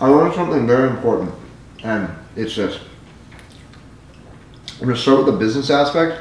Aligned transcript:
I 0.00 0.08
learned 0.08 0.34
something 0.34 0.66
very 0.66 0.88
important, 0.90 1.32
and 1.84 2.08
it's 2.36 2.56
this. 2.56 2.78
I'm 4.80 4.86
going 4.86 4.94
to 4.96 5.00
start 5.00 5.18
with 5.18 5.26
the 5.26 5.38
business 5.38 5.70
aspect, 5.70 6.20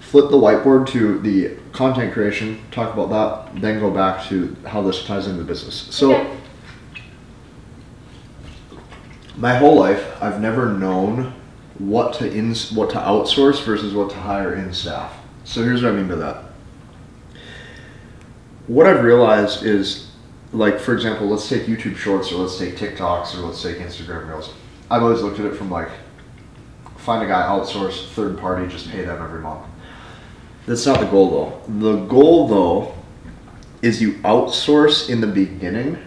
flip 0.00 0.30
the 0.30 0.36
whiteboard 0.36 0.88
to 0.88 1.20
the 1.20 1.56
content 1.72 2.12
creation, 2.12 2.60
talk 2.72 2.92
about 2.94 3.10
that, 3.52 3.60
then 3.60 3.78
go 3.78 3.90
back 3.90 4.26
to 4.28 4.56
how 4.66 4.82
this 4.82 5.04
ties 5.04 5.26
into 5.26 5.38
the 5.38 5.44
business. 5.44 5.86
So, 5.94 6.14
Okay. 6.14 6.30
my 9.36 9.54
whole 9.54 9.76
life, 9.78 10.04
I've 10.20 10.40
never 10.40 10.72
known 10.72 11.32
what 11.78 12.14
to 12.14 12.32
ins 12.34 12.72
what 12.72 12.88
to 12.90 12.96
outsource 12.96 13.62
versus 13.62 13.92
what 13.92 14.08
to 14.10 14.16
hire 14.16 14.54
in 14.54 14.72
staff. 14.72 15.12
So 15.44 15.62
here's 15.62 15.82
what 15.82 15.92
I 15.92 15.96
mean 15.96 16.08
by 16.08 16.14
that. 16.16 16.42
What 18.66 18.86
I've 18.86 19.04
realized 19.04 19.62
is, 19.64 20.08
like 20.52 20.78
for 20.78 20.94
example, 20.94 21.28
let's 21.28 21.48
take 21.48 21.64
YouTube 21.64 21.96
Shorts 21.96 22.32
or 22.32 22.36
let's 22.36 22.58
take 22.58 22.76
TikToks 22.76 23.34
or 23.34 23.38
let's 23.38 23.62
take 23.62 23.78
Instagram 23.78 24.28
Reels. 24.28 24.54
I've 24.90 25.02
always 25.02 25.22
looked 25.22 25.40
at 25.40 25.46
it 25.46 25.56
from 25.56 25.70
like, 25.70 25.88
find 26.98 27.22
a 27.22 27.26
guy 27.26 27.42
outsource, 27.42 28.08
third 28.10 28.38
party, 28.38 28.66
just 28.68 28.90
pay 28.90 29.04
them 29.04 29.22
every 29.22 29.40
month. 29.40 29.66
That's 30.66 30.86
not 30.86 31.00
the 31.00 31.06
goal 31.06 31.30
though. 31.30 31.80
The 31.80 32.04
goal 32.06 32.48
though 32.48 32.94
is 33.82 34.00
you 34.00 34.14
outsource 34.14 35.08
in 35.08 35.20
the 35.20 35.26
beginning 35.26 35.98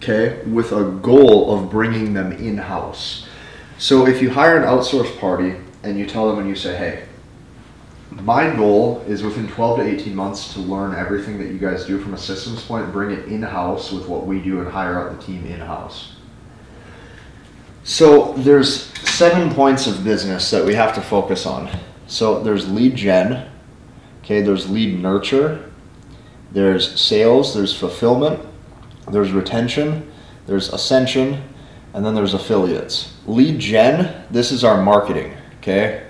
okay, 0.00 0.42
with 0.46 0.72
a 0.72 0.84
goal 1.02 1.54
of 1.54 1.70
bringing 1.70 2.14
them 2.14 2.32
in 2.32 2.56
house. 2.56 3.26
So 3.76 4.06
if 4.06 4.22
you 4.22 4.30
hire 4.30 4.56
an 4.56 4.62
outsourced 4.62 5.18
party 5.20 5.56
and 5.82 5.98
you 5.98 6.06
tell 6.06 6.28
them 6.28 6.38
and 6.38 6.48
you 6.48 6.54
say, 6.54 6.76
hey, 6.76 7.06
my 8.10 8.54
goal 8.54 9.02
is 9.06 9.22
within 9.22 9.48
12 9.48 9.78
to 9.78 9.84
18 9.84 10.14
months 10.14 10.52
to 10.54 10.60
learn 10.60 10.94
everything 10.94 11.38
that 11.38 11.48
you 11.48 11.58
guys 11.58 11.86
do 11.86 12.00
from 12.00 12.14
a 12.14 12.18
systems 12.18 12.64
point, 12.64 12.92
bring 12.92 13.10
it 13.10 13.26
in 13.26 13.42
house 13.42 13.92
with 13.92 14.08
what 14.08 14.26
we 14.26 14.40
do, 14.40 14.60
and 14.60 14.68
hire 14.68 14.98
out 14.98 15.18
the 15.18 15.24
team 15.24 15.46
in 15.46 15.60
house. 15.60 16.16
So 17.84 18.32
there's 18.34 18.86
seven 19.08 19.54
points 19.54 19.86
of 19.86 20.04
business 20.04 20.50
that 20.50 20.64
we 20.64 20.74
have 20.74 20.94
to 20.96 21.00
focus 21.00 21.46
on. 21.46 21.70
So 22.06 22.42
there's 22.42 22.68
lead 22.68 22.96
gen, 22.96 23.48
okay, 24.22 24.42
there's 24.42 24.68
lead 24.68 25.00
nurture, 25.00 25.70
there's 26.52 27.00
sales, 27.00 27.54
there's 27.54 27.76
fulfillment, 27.76 28.44
there's 29.10 29.32
retention, 29.32 30.10
there's 30.46 30.72
ascension, 30.72 31.42
and 31.94 32.04
then 32.04 32.14
there's 32.14 32.34
affiliates. 32.34 33.14
Lead 33.26 33.60
gen, 33.60 34.24
this 34.30 34.50
is 34.50 34.64
our 34.64 34.82
marketing, 34.82 35.36
okay? 35.58 36.06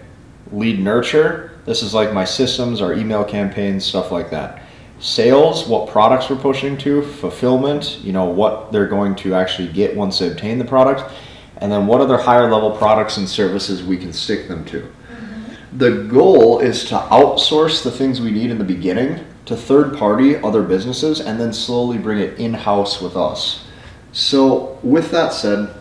Lead 0.50 0.80
nurture, 0.80 1.49
this 1.70 1.84
is 1.84 1.94
like 1.94 2.12
my 2.12 2.24
systems, 2.24 2.80
our 2.80 2.94
email 2.94 3.24
campaigns, 3.24 3.84
stuff 3.84 4.10
like 4.10 4.28
that. 4.28 4.60
Sales, 4.98 5.68
what 5.68 5.88
products 5.88 6.28
we're 6.28 6.34
pushing 6.34 6.76
to, 6.78 7.00
fulfillment, 7.00 8.00
you 8.00 8.12
know, 8.12 8.24
what 8.24 8.72
they're 8.72 8.88
going 8.88 9.14
to 9.14 9.34
actually 9.34 9.68
get 9.68 9.94
once 9.94 10.18
they 10.18 10.28
obtain 10.32 10.58
the 10.58 10.64
product, 10.64 11.14
and 11.58 11.70
then 11.70 11.86
what 11.86 12.00
other 12.00 12.18
higher 12.18 12.50
level 12.50 12.76
products 12.76 13.18
and 13.18 13.28
services 13.28 13.84
we 13.84 13.96
can 13.96 14.12
stick 14.12 14.48
them 14.48 14.64
to. 14.64 14.80
Mm-hmm. 14.80 15.78
The 15.78 16.08
goal 16.10 16.58
is 16.58 16.84
to 16.86 16.96
outsource 16.96 17.84
the 17.84 17.92
things 17.92 18.20
we 18.20 18.32
need 18.32 18.50
in 18.50 18.58
the 18.58 18.64
beginning 18.64 19.24
to 19.46 19.56
third 19.56 19.96
party, 19.96 20.38
other 20.38 20.64
businesses, 20.64 21.20
and 21.20 21.38
then 21.38 21.52
slowly 21.52 21.98
bring 21.98 22.18
it 22.18 22.36
in 22.40 22.52
house 22.52 23.00
with 23.00 23.16
us. 23.16 23.64
So, 24.10 24.76
with 24.82 25.12
that 25.12 25.32
said, 25.32 25.72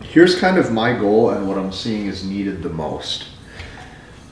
here's 0.00 0.38
kind 0.38 0.58
of 0.58 0.70
my 0.70 0.92
goal 0.96 1.30
and 1.30 1.48
what 1.48 1.58
I'm 1.58 1.72
seeing 1.72 2.06
is 2.06 2.24
needed 2.24 2.62
the 2.62 2.68
most. 2.68 3.24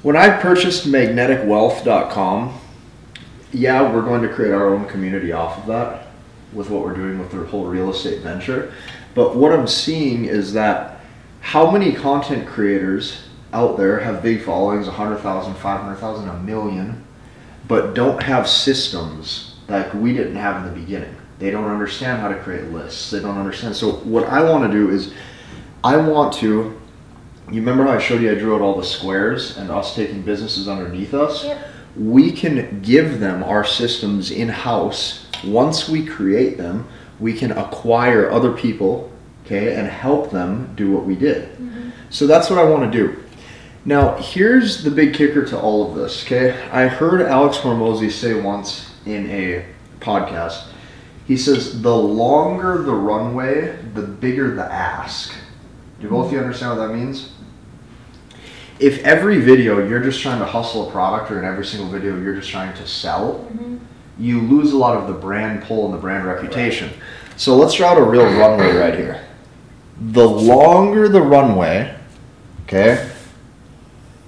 When 0.06 0.14
I 0.14 0.40
purchased 0.40 0.86
magneticwealth.com, 0.86 2.60
yeah, 3.50 3.92
we're 3.92 4.02
going 4.02 4.22
to 4.22 4.28
create 4.28 4.52
our 4.52 4.72
own 4.72 4.86
community 4.86 5.32
off 5.32 5.58
of 5.58 5.66
that 5.66 6.06
with 6.52 6.70
what 6.70 6.84
we're 6.84 6.94
doing 6.94 7.18
with 7.18 7.32
the 7.32 7.44
whole 7.44 7.64
real 7.64 7.90
estate 7.90 8.20
venture. 8.20 8.72
But 9.16 9.34
what 9.34 9.52
I'm 9.52 9.66
seeing 9.66 10.26
is 10.26 10.52
that 10.52 11.00
how 11.40 11.72
many 11.72 11.92
content 11.92 12.46
creators 12.46 13.24
out 13.52 13.76
there 13.78 13.98
have 13.98 14.22
big 14.22 14.44
followings 14.44 14.86
100,000, 14.86 15.54
500,000, 15.54 16.28
a 16.28 16.38
million, 16.38 17.04
but 17.66 17.94
don't 17.94 18.22
have 18.22 18.48
systems 18.48 19.56
like 19.66 19.92
we 19.92 20.12
didn't 20.12 20.36
have 20.36 20.64
in 20.64 20.72
the 20.72 20.80
beginning. 20.80 21.16
They 21.40 21.50
don't 21.50 21.68
understand 21.68 22.20
how 22.20 22.28
to 22.28 22.36
create 22.36 22.70
lists. 22.70 23.10
They 23.10 23.18
don't 23.18 23.38
understand. 23.38 23.74
So, 23.74 23.94
what 23.94 24.22
I 24.28 24.48
want 24.48 24.70
to 24.70 24.78
do 24.78 24.88
is, 24.88 25.12
I 25.82 25.96
want 25.96 26.32
to. 26.34 26.80
You 27.50 27.60
remember 27.60 27.84
how 27.84 27.92
I 27.92 27.98
showed 27.98 28.22
you 28.22 28.32
I 28.32 28.34
drew 28.34 28.56
out 28.56 28.60
all 28.60 28.76
the 28.76 28.84
squares 28.84 29.56
and 29.56 29.70
us 29.70 29.94
taking 29.94 30.22
businesses 30.22 30.68
underneath 30.68 31.14
us? 31.14 31.44
Yep. 31.44 31.68
We 31.96 32.32
can 32.32 32.80
give 32.82 33.20
them 33.20 33.44
our 33.44 33.64
systems 33.64 34.30
in 34.30 34.48
house. 34.48 35.28
Once 35.44 35.88
we 35.88 36.04
create 36.04 36.58
them, 36.58 36.88
we 37.20 37.32
can 37.32 37.52
acquire 37.52 38.30
other 38.30 38.52
people, 38.52 39.12
okay, 39.44 39.76
and 39.76 39.86
help 39.86 40.30
them 40.30 40.74
do 40.74 40.90
what 40.90 41.04
we 41.04 41.14
did. 41.14 41.52
Mm-hmm. 41.52 41.90
So 42.10 42.26
that's 42.26 42.50
what 42.50 42.58
I 42.58 42.64
want 42.64 42.92
to 42.92 42.98
do. 42.98 43.22
Now, 43.84 44.16
here's 44.16 44.82
the 44.82 44.90
big 44.90 45.14
kicker 45.14 45.44
to 45.46 45.58
all 45.58 45.88
of 45.88 45.96
this, 45.96 46.24
okay? 46.24 46.60
I 46.72 46.88
heard 46.88 47.22
Alex 47.22 47.58
Hormozi 47.58 48.10
say 48.10 48.34
once 48.34 48.92
in 49.06 49.30
a 49.30 49.64
podcast, 50.00 50.66
he 51.26 51.36
says, 51.36 51.80
the 51.80 51.96
longer 51.96 52.82
the 52.82 52.94
runway, 52.94 53.78
the 53.94 54.02
bigger 54.02 54.54
the 54.54 54.64
ask. 54.64 55.32
Do 56.00 56.08
both 56.08 56.26
of 56.26 56.32
you 56.32 56.38
understand 56.38 56.78
what 56.78 56.86
that 56.86 56.94
means? 56.94 57.32
If 58.78 59.02
every 59.04 59.40
video 59.40 59.86
you're 59.86 60.02
just 60.02 60.20
trying 60.20 60.38
to 60.40 60.44
hustle 60.44 60.88
a 60.88 60.92
product, 60.92 61.30
or 61.30 61.38
in 61.38 61.44
every 61.44 61.64
single 61.64 61.88
video 61.88 62.18
you're 62.20 62.34
just 62.34 62.50
trying 62.50 62.74
to 62.76 62.86
sell, 62.86 63.46
mm-hmm. 63.50 63.78
you 64.18 64.40
lose 64.40 64.72
a 64.72 64.76
lot 64.76 64.96
of 64.96 65.08
the 65.08 65.14
brand 65.14 65.62
pull 65.62 65.86
and 65.86 65.94
the 65.94 65.98
brand 65.98 66.26
reputation. 66.26 66.90
So 67.36 67.56
let's 67.56 67.74
draw 67.74 67.92
out 67.92 67.98
a 67.98 68.04
real 68.04 68.24
runway 68.24 68.76
right 68.76 68.94
here. 68.94 69.24
The 69.98 70.28
longer 70.28 71.08
the 71.08 71.22
runway, 71.22 71.96
okay, 72.64 73.10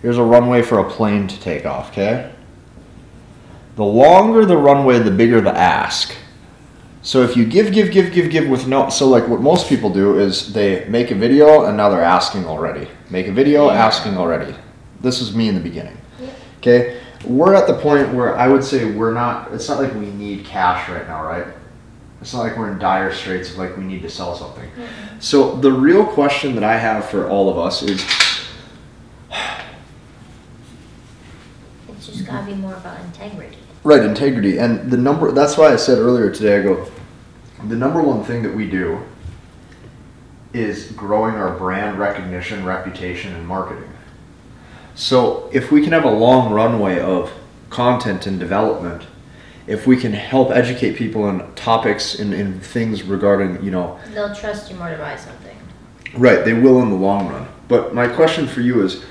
Here's 0.02 0.18
a 0.18 0.22
runway 0.22 0.62
for 0.62 0.78
a 0.78 0.88
plane 0.88 1.26
to 1.26 1.40
take 1.40 1.66
off, 1.66 1.90
okay? 1.90 2.32
The 3.76 3.84
longer 3.84 4.44
the 4.44 4.56
runway, 4.56 4.98
the 5.00 5.10
bigger 5.10 5.40
the 5.40 5.56
ask. 5.56 6.14
So 7.02 7.22
if 7.22 7.36
you 7.36 7.44
give, 7.44 7.72
give, 7.72 7.90
give, 7.90 8.12
give, 8.12 8.30
give 8.30 8.48
with 8.48 8.66
no, 8.66 8.90
so 8.90 9.08
like 9.08 9.26
what 9.28 9.40
most 9.40 9.68
people 9.68 9.90
do 9.90 10.18
is 10.18 10.52
they 10.52 10.84
make 10.88 11.10
a 11.10 11.14
video 11.14 11.66
and 11.66 11.76
now 11.76 11.88
they're 11.88 12.02
asking 12.02 12.44
already. 12.44 12.88
Make 13.10 13.28
a 13.28 13.32
video, 13.32 13.70
asking 13.70 14.16
already. 14.16 14.54
This 15.00 15.20
was 15.20 15.34
me 15.34 15.48
in 15.48 15.54
the 15.54 15.60
beginning. 15.60 15.96
Yeah. 16.20 16.30
Okay? 16.58 17.00
We're 17.24 17.54
at 17.54 17.66
the 17.66 17.74
point 17.74 18.12
where 18.12 18.36
I 18.36 18.48
would 18.48 18.64
say 18.64 18.90
we're 18.90 19.14
not, 19.14 19.52
it's 19.52 19.68
not 19.68 19.80
like 19.80 19.94
we 19.94 20.10
need 20.10 20.44
cash 20.44 20.88
right 20.88 21.06
now, 21.06 21.24
right? 21.24 21.46
It's 22.20 22.34
not 22.34 22.40
like 22.40 22.56
we're 22.56 22.72
in 22.72 22.78
dire 22.78 23.14
straits 23.14 23.52
of 23.52 23.58
like 23.58 23.76
we 23.76 23.84
need 23.84 24.02
to 24.02 24.10
sell 24.10 24.34
something. 24.34 24.68
Mm-hmm. 24.70 25.20
So 25.20 25.54
the 25.56 25.70
real 25.70 26.04
question 26.04 26.54
that 26.56 26.64
I 26.64 26.76
have 26.76 27.08
for 27.08 27.28
all 27.28 27.48
of 27.48 27.58
us 27.58 27.82
is 27.82 28.04
It's 31.88 32.06
just 32.06 32.26
gotta 32.26 32.46
be 32.46 32.54
more 32.54 32.74
about 32.74 33.00
integrity. 33.00 33.58
Right, 33.88 34.04
integrity. 34.04 34.58
And 34.58 34.90
the 34.90 34.98
number 34.98 35.32
that's 35.32 35.56
why 35.56 35.72
I 35.72 35.76
said 35.76 35.96
earlier 35.96 36.30
today 36.30 36.58
I 36.58 36.62
go 36.62 36.86
the 37.66 37.74
number 37.74 38.02
one 38.02 38.22
thing 38.22 38.42
that 38.42 38.54
we 38.54 38.68
do 38.68 39.00
is 40.52 40.92
growing 40.92 41.36
our 41.36 41.56
brand 41.56 41.98
recognition, 41.98 42.66
reputation 42.66 43.34
and 43.34 43.46
marketing. 43.46 43.90
So, 44.94 45.48
if 45.54 45.72
we 45.72 45.82
can 45.82 45.92
have 45.92 46.04
a 46.04 46.10
long 46.10 46.52
runway 46.52 47.00
of 47.00 47.32
content 47.70 48.26
and 48.26 48.38
development, 48.38 49.04
if 49.66 49.86
we 49.86 49.96
can 49.96 50.12
help 50.12 50.50
educate 50.50 50.96
people 50.96 51.22
on 51.22 51.54
topics 51.54 52.18
and 52.18 52.34
in, 52.34 52.40
in 52.40 52.60
things 52.60 53.04
regarding, 53.04 53.64
you 53.64 53.70
know, 53.70 53.98
They'll 54.12 54.34
trust 54.34 54.70
you 54.70 54.76
more 54.76 54.90
to 54.90 54.98
buy 54.98 55.16
something. 55.16 55.56
Right, 56.14 56.44
they 56.44 56.52
will 56.52 56.82
in 56.82 56.90
the 56.90 56.96
long 56.96 57.30
run. 57.30 57.48
But 57.68 57.94
my 57.94 58.06
question 58.06 58.48
for 58.48 58.60
you 58.60 58.82
is, 58.84 59.02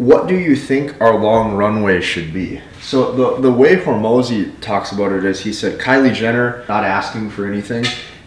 what 0.00 0.26
do 0.26 0.34
you 0.34 0.56
think 0.56 0.98
our 0.98 1.14
long 1.18 1.52
runway 1.52 2.00
should 2.00 2.32
be? 2.32 2.58
So 2.80 3.12
the 3.12 3.42
the 3.42 3.52
way 3.52 3.76
Hormozi 3.76 4.58
talks 4.62 4.92
about 4.92 5.12
it 5.12 5.26
is 5.26 5.40
he 5.40 5.52
said 5.52 5.78
Kylie 5.78 6.14
Jenner 6.14 6.64
not 6.70 6.84
asking 6.84 7.28
for 7.28 7.46
anything, 7.46 7.84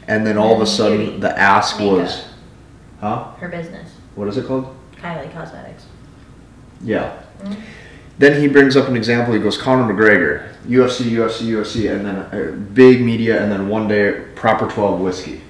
and 0.08 0.26
then 0.26 0.38
all 0.38 0.54
of 0.54 0.62
a 0.62 0.68
sudden 0.68 0.98
Beauty. 0.98 1.20
the 1.20 1.36
ask 1.40 1.80
was, 1.80 2.26
huh? 3.02 3.32
Her 3.40 3.50
business. 3.50 3.90
What 4.14 4.28
is 4.28 4.38
it 4.38 4.46
called? 4.46 4.76
Kylie 5.02 5.34
Cosmetics. 5.34 5.88
Yeah. 6.84 7.18
Mhm. 7.44 7.56
Then 8.20 8.40
he 8.40 8.48
brings 8.48 8.78
up 8.78 8.88
an 8.88 8.96
example. 8.96 9.34
He 9.34 9.40
goes 9.40 9.58
Conor 9.58 9.92
McGregor, 9.92 10.50
UFC, 10.68 11.10
UFC, 11.10 11.48
UFC, 11.48 11.90
and 11.92 12.06
then 12.06 12.16
uh, 12.18 12.52
big 12.76 13.02
media, 13.02 13.42
and 13.42 13.52
then 13.52 13.68
one 13.68 13.88
day 13.88 14.12
proper 14.36 14.68
twelve 14.70 15.00
whiskey. 15.02 15.42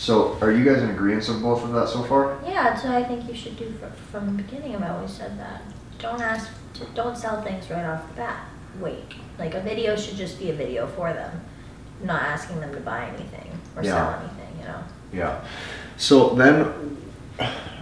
So 0.00 0.38
are 0.40 0.50
you 0.50 0.64
guys 0.64 0.82
in 0.82 0.88
agreement 0.88 1.28
with 1.28 1.42
both 1.42 1.62
of 1.62 1.72
that 1.72 1.86
so 1.90 2.02
far? 2.04 2.38
Yeah, 2.46 2.74
so 2.74 2.90
I 2.90 3.04
think 3.04 3.28
you 3.28 3.34
should 3.34 3.58
do 3.58 3.70
fr- 3.78 3.84
from 4.10 4.34
the 4.34 4.42
beginning. 4.42 4.74
I've 4.74 4.90
always 4.96 5.12
said 5.12 5.38
that. 5.38 5.60
Don't 5.98 6.22
ask, 6.22 6.48
to, 6.74 6.86
don't 6.94 7.14
sell 7.18 7.42
things 7.42 7.68
right 7.68 7.84
off 7.84 8.08
the 8.08 8.14
bat. 8.14 8.46
Wait, 8.80 9.12
like 9.38 9.52
a 9.54 9.60
video 9.60 9.94
should 9.96 10.16
just 10.16 10.38
be 10.38 10.48
a 10.48 10.54
video 10.54 10.86
for 10.86 11.12
them, 11.12 11.38
not 12.02 12.22
asking 12.22 12.60
them 12.60 12.72
to 12.72 12.80
buy 12.80 13.08
anything 13.08 13.50
or 13.76 13.82
Yeah. 13.84 13.90
sell 13.90 14.20
anything. 14.20 14.58
You 14.60 14.64
know. 14.68 14.82
Yeah. 15.12 15.44
So 15.98 16.30
then, 16.30 16.96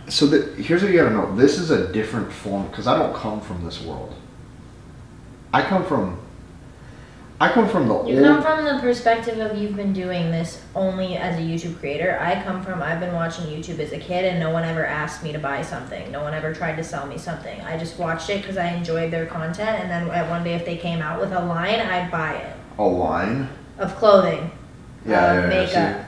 so 0.09 0.27
the, 0.27 0.61
here's 0.61 0.83
what 0.83 0.91
you 0.91 0.99
gotta 0.99 1.15
know. 1.15 1.37
This 1.37 1.57
is 1.57 1.71
a 1.71 1.93
different 1.93 2.33
form 2.33 2.67
because 2.67 2.89
I 2.89 2.99
don't 2.99 3.15
come 3.15 3.41
from 3.41 3.65
this 3.65 3.81
world. 3.81 4.13
I 5.55 5.63
come 5.63 5.85
from. 5.85 6.19
I 7.41 7.53
come 7.53 7.69
from 7.69 7.87
the 7.87 8.05
You 8.05 8.21
come 8.21 8.43
from 8.43 8.65
the 8.65 8.81
perspective 8.81 9.39
of 9.39 9.57
you've 9.57 9.77
been 9.77 9.93
doing 9.93 10.33
this 10.33 10.61
only 10.75 11.17
as 11.17 11.39
a 11.39 11.41
YouTube 11.41 11.79
creator. 11.79 12.19
I 12.21 12.43
come 12.43 12.65
from 12.65 12.83
I've 12.83 12.99
been 12.99 13.15
watching 13.15 13.45
YouTube 13.47 13.79
as 13.79 13.93
a 13.93 13.99
kid 13.99 14.25
and 14.25 14.41
no 14.41 14.51
one 14.51 14.65
ever 14.65 14.85
asked 14.85 15.23
me 15.23 15.31
to 15.33 15.39
buy 15.39 15.63
something. 15.63 16.11
No 16.11 16.23
one 16.23 16.35
ever 16.35 16.53
tried 16.53 16.75
to 16.77 16.85
sell 16.85 17.07
me 17.07 17.17
something. 17.17 17.61
I 17.61 17.79
just 17.79 17.97
watched 17.97 18.29
it 18.29 18.41
because 18.43 18.57
I 18.57 18.73
enjoyed 18.73 19.13
their 19.13 19.27
content 19.27 19.81
and 19.81 19.89
then 19.89 20.11
at 20.11 20.29
one 20.29 20.43
day 20.43 20.55
if 20.55 20.65
they 20.65 20.77
came 20.77 21.01
out 21.01 21.21
with 21.21 21.31
a 21.31 21.45
line, 21.45 21.79
I'd 21.79 22.11
buy 22.11 22.35
it. 22.35 22.57
a 22.77 22.85
line. 22.85 23.49
Of 23.79 23.95
clothing. 23.95 24.51
Yeah, 25.07 25.33
yeah, 25.33 25.41
yeah, 25.41 25.49
makeup. 25.49 26.07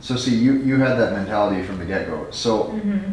see. 0.00 0.08
So 0.08 0.16
see, 0.16 0.36
you 0.36 0.54
you 0.62 0.78
had 0.78 0.96
that 0.96 1.12
mentality 1.12 1.62
from 1.62 1.78
the 1.78 1.84
get 1.84 2.06
go. 2.06 2.30
So 2.30 2.64
hmm 2.64 3.12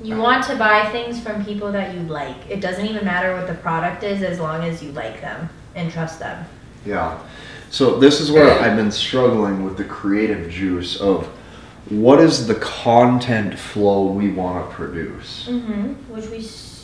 You 0.00 0.16
want 0.18 0.44
to 0.44 0.54
buy 0.54 0.88
things 0.92 1.20
from 1.20 1.44
people 1.44 1.72
that 1.72 1.92
you 1.94 2.02
like. 2.02 2.36
It 2.48 2.60
doesn't 2.60 2.86
even 2.86 3.04
matter 3.04 3.34
what 3.34 3.48
the 3.48 3.54
product 3.54 4.04
is 4.04 4.22
as 4.22 4.38
long 4.38 4.62
as 4.62 4.80
you 4.80 4.92
like 4.92 5.20
them 5.20 5.48
and 5.76 5.92
trust 5.92 6.18
them. 6.18 6.44
yeah, 6.84 7.18
so 7.70 7.98
this 7.98 8.20
is 8.20 8.30
where 8.32 8.50
I've 8.60 8.76
been 8.76 8.90
struggling 8.92 9.64
with 9.64 9.76
the 9.76 9.84
creative 9.84 10.50
juice 10.50 10.96
of 11.00 11.26
what 11.90 12.20
is 12.20 12.46
the 12.46 12.54
content 12.56 13.56
flow 13.58 14.06
we 14.06 14.30
want 14.32 14.68
to 14.68 14.74
produce. 14.74 15.46
Mm-hmm. 15.48 15.92
Which 16.12 16.26
we 16.30 16.38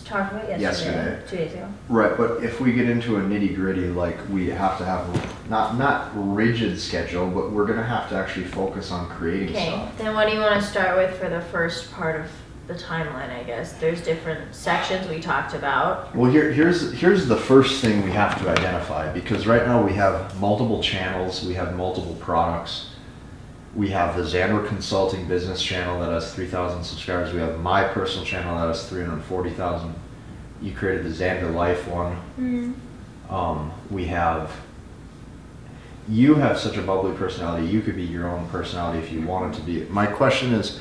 talked 0.04 0.32
about 0.32 0.48
yesterday, 0.48 0.60
Yesterday. 0.60 1.22
two 1.28 1.36
days 1.36 1.52
ago. 1.54 1.68
Right, 1.88 2.16
but 2.16 2.42
if 2.44 2.60
we 2.60 2.72
get 2.72 2.88
into 2.88 3.16
a 3.16 3.20
nitty 3.20 3.54
gritty, 3.54 3.86
like 3.88 4.18
we 4.30 4.48
have 4.50 4.76
to 4.78 4.84
have 4.84 5.48
not 5.48 5.76
not 5.78 6.10
rigid 6.14 6.78
schedule, 6.78 7.28
but 7.30 7.50
we're 7.50 7.66
gonna 7.66 7.82
have 7.82 8.08
to 8.10 8.16
actually 8.16 8.44
focus 8.46 8.90
on 8.90 9.08
creating 9.08 9.50
Okay, 9.50 9.66
stuff. 9.68 9.96
then 9.98 10.14
what 10.14 10.26
do 10.28 10.34
you 10.34 10.40
want 10.40 10.60
to 10.60 10.66
start 10.66 10.96
with 10.98 11.16
for 11.18 11.28
the 11.30 11.40
first 11.40 11.90
part 11.92 12.20
of 12.20 12.26
the 12.66 12.74
timeline? 12.74 13.30
I 13.30 13.42
guess 13.42 13.72
there's 13.74 14.02
different 14.02 14.54
sections 14.54 15.08
we 15.08 15.20
talked 15.20 15.54
about. 15.54 16.14
Well, 16.14 16.30
here 16.30 16.52
here's 16.52 16.92
here's 16.92 17.26
the 17.26 17.36
first 17.36 17.80
thing 17.80 18.02
we 18.02 18.10
have 18.12 18.40
to 18.42 18.48
identify 18.48 19.12
because 19.12 19.46
right 19.46 19.66
now 19.66 19.84
we 19.84 19.92
have 19.94 20.38
multiple 20.40 20.82
channels, 20.82 21.44
we 21.44 21.54
have 21.54 21.76
multiple 21.76 22.16
products. 22.20 22.88
We 23.74 23.88
have 23.88 24.16
the 24.18 24.22
Zander 24.22 24.66
Consulting 24.68 25.26
business 25.26 25.62
channel 25.62 25.98
that 26.00 26.10
has 26.10 26.34
3,000 26.34 26.84
subscribers. 26.84 27.32
We 27.32 27.40
have 27.40 27.58
my 27.58 27.84
personal 27.84 28.26
channel 28.26 28.58
that 28.58 28.66
has 28.66 28.86
340,000. 28.86 29.94
You 30.60 30.72
created 30.74 31.06
the 31.06 31.08
Zander 31.08 31.54
Life 31.54 31.88
one. 31.88 32.18
Um, 33.30 33.72
we 33.90 34.04
have. 34.06 34.52
You 36.06 36.34
have 36.34 36.58
such 36.58 36.76
a 36.76 36.82
bubbly 36.82 37.16
personality. 37.16 37.66
You 37.66 37.80
could 37.80 37.96
be 37.96 38.02
your 38.02 38.28
own 38.28 38.46
personality 38.48 38.98
if 38.98 39.10
you 39.10 39.22
wanted 39.22 39.54
to 39.54 39.62
be. 39.62 39.84
My 39.84 40.04
question 40.04 40.52
is, 40.52 40.80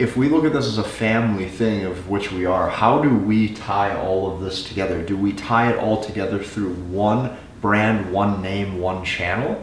if 0.00 0.16
we 0.16 0.30
look 0.30 0.46
at 0.46 0.54
this 0.54 0.66
as 0.66 0.78
a 0.78 0.84
family 0.84 1.46
thing 1.46 1.84
of 1.84 2.08
which 2.08 2.32
we 2.32 2.46
are, 2.46 2.70
how 2.70 3.02
do 3.02 3.14
we 3.14 3.54
tie 3.54 3.94
all 3.94 4.32
of 4.32 4.40
this 4.40 4.64
together? 4.64 5.02
Do 5.02 5.14
we 5.14 5.34
tie 5.34 5.70
it 5.70 5.78
all 5.78 6.02
together 6.02 6.42
through 6.42 6.72
one 6.74 7.36
brand, 7.60 8.10
one 8.10 8.40
name, 8.40 8.80
one 8.80 9.04
channel? 9.04 9.62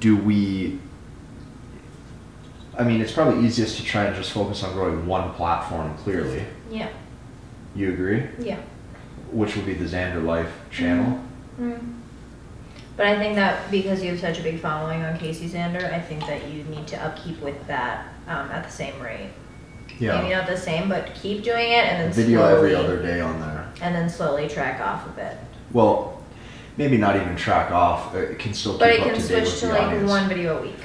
Do 0.00 0.16
we? 0.16 0.78
I 2.78 2.82
mean, 2.82 3.02
it's 3.02 3.12
probably 3.12 3.46
easiest 3.46 3.76
to 3.76 3.84
try 3.84 4.06
and 4.06 4.16
just 4.16 4.32
focus 4.32 4.64
on 4.64 4.72
growing 4.72 5.06
one 5.06 5.32
platform. 5.34 5.94
Clearly, 5.98 6.44
Yeah, 6.70 6.88
you 7.76 7.92
agree? 7.92 8.26
yeah. 8.38 8.58
Which 9.30 9.54
would 9.54 9.66
be 9.66 9.74
the 9.74 9.84
Zander 9.84 10.24
Life 10.24 10.50
channel. 10.70 11.20
Mm. 11.60 11.94
But 12.96 13.06
I 13.06 13.18
think 13.18 13.34
that 13.34 13.70
because 13.70 14.02
you 14.02 14.10
have 14.10 14.20
such 14.20 14.38
a 14.38 14.42
big 14.42 14.60
following 14.60 15.02
on 15.02 15.18
Casey 15.18 15.48
Zander, 15.48 15.92
I 15.92 16.00
think 16.00 16.26
that 16.26 16.48
you 16.48 16.64
need 16.64 16.86
to 16.88 17.04
upkeep 17.04 17.40
with 17.42 17.66
that 17.66 18.06
um, 18.26 18.50
at 18.50 18.64
the 18.64 18.70
same 18.70 18.98
rate. 19.00 19.30
Maybe 20.00 20.34
not 20.34 20.46
the 20.46 20.56
same, 20.56 20.88
but 20.88 21.14
keep 21.14 21.42
doing 21.42 21.70
it 21.70 21.84
and 21.86 22.02
then 22.02 22.12
video 22.12 22.40
slowly, 22.40 22.54
every 22.54 22.74
other 22.74 23.00
day 23.02 23.20
on 23.20 23.40
there. 23.40 23.68
and 23.80 23.94
then 23.94 24.08
slowly 24.08 24.48
track 24.48 24.80
off 24.80 25.06
a 25.06 25.10
bit. 25.10 25.36
Well, 25.72 26.20
maybe 26.76 26.96
not 26.96 27.16
even 27.16 27.36
track 27.36 27.70
off. 27.70 28.14
uh, 28.14 28.18
It 28.18 28.38
can 28.38 28.54
still 28.54 28.78
But 28.78 28.90
it 28.90 29.02
can 29.02 29.20
switch 29.20 29.60
to 29.60 29.68
like 29.68 29.82
audience. 29.82 30.08
one 30.10 30.28
video 30.28 30.58
a 30.58 30.62
week. 30.62 30.76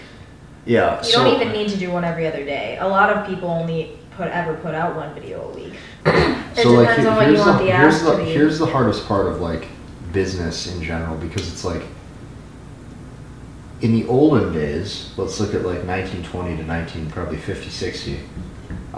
Yeah. 0.66 0.98
You 1.00 1.04
so, 1.04 1.24
don't 1.24 1.34
even 1.42 1.52
need 1.54 1.70
to 1.70 1.78
do 1.78 1.90
one 1.92 2.04
every 2.04 2.28
other 2.28 2.44
day. 2.46 2.78
A 2.80 2.88
lot 2.88 3.10
of 3.10 3.26
people 3.28 3.50
only 3.50 3.98
put 4.16 4.28
ever 4.28 4.56
put 4.56 4.76
out 4.76 4.96
one 4.96 5.14
video 5.16 5.50
a 5.50 5.56
week. 5.56 5.74
It 6.58 6.64
so 6.64 6.80
depends 6.80 7.00
here- 7.02 7.10
on 7.10 7.16
what 7.16 7.28
you 7.28 7.34
here's 7.36 7.46
want 7.46 7.58
the, 7.60 7.66
the 7.66 7.72
here's 7.72 8.02
the 8.02 8.18
here's 8.26 8.60
the 8.60 8.66
hardest 8.66 9.08
part 9.08 9.28
of 9.28 9.40
like 9.40 9.68
business 10.12 10.68
in 10.74 10.84
general 10.84 11.16
because 11.16 11.48
it's 11.52 11.64
like 11.64 11.84
in 13.82 13.94
the 13.94 14.06
olden 14.08 14.52
days, 14.52 15.12
let's 15.16 15.40
look 15.40 15.50
at 15.54 15.62
like 15.62 15.86
1920 15.86 16.58
to 16.58 16.64
19 16.64 17.10
probably 17.12 17.38
50 17.38 17.70
60. 17.70 18.20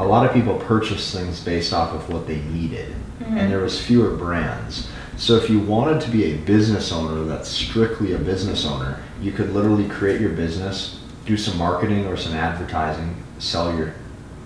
A 0.02 0.06
lot 0.12 0.26
of 0.26 0.34
people 0.34 0.56
purchased 0.56 1.14
things 1.16 1.40
based 1.42 1.74
off 1.74 1.94
of 1.94 2.10
what 2.10 2.26
they 2.28 2.38
needed 2.52 2.96
Mhm. 3.22 3.38
and 3.38 3.52
there 3.52 3.60
was 3.60 3.80
fewer 3.80 4.10
brands. 4.10 4.88
So 5.16 5.36
if 5.36 5.48
you 5.48 5.60
wanted 5.60 6.02
to 6.02 6.10
be 6.10 6.24
a 6.34 6.38
business 6.38 6.92
owner 6.92 7.24
that's 7.26 7.48
strictly 7.50 8.14
a 8.14 8.18
business 8.18 8.66
owner, 8.66 8.98
you 9.22 9.32
could 9.32 9.54
literally 9.54 9.84
create 9.88 10.20
your 10.20 10.32
business, 10.32 10.98
do 11.28 11.38
some 11.38 11.56
marketing 11.60 12.08
or 12.08 12.18
some 12.18 12.34
advertising, 12.34 13.16
sell 13.38 13.76
your 13.78 13.94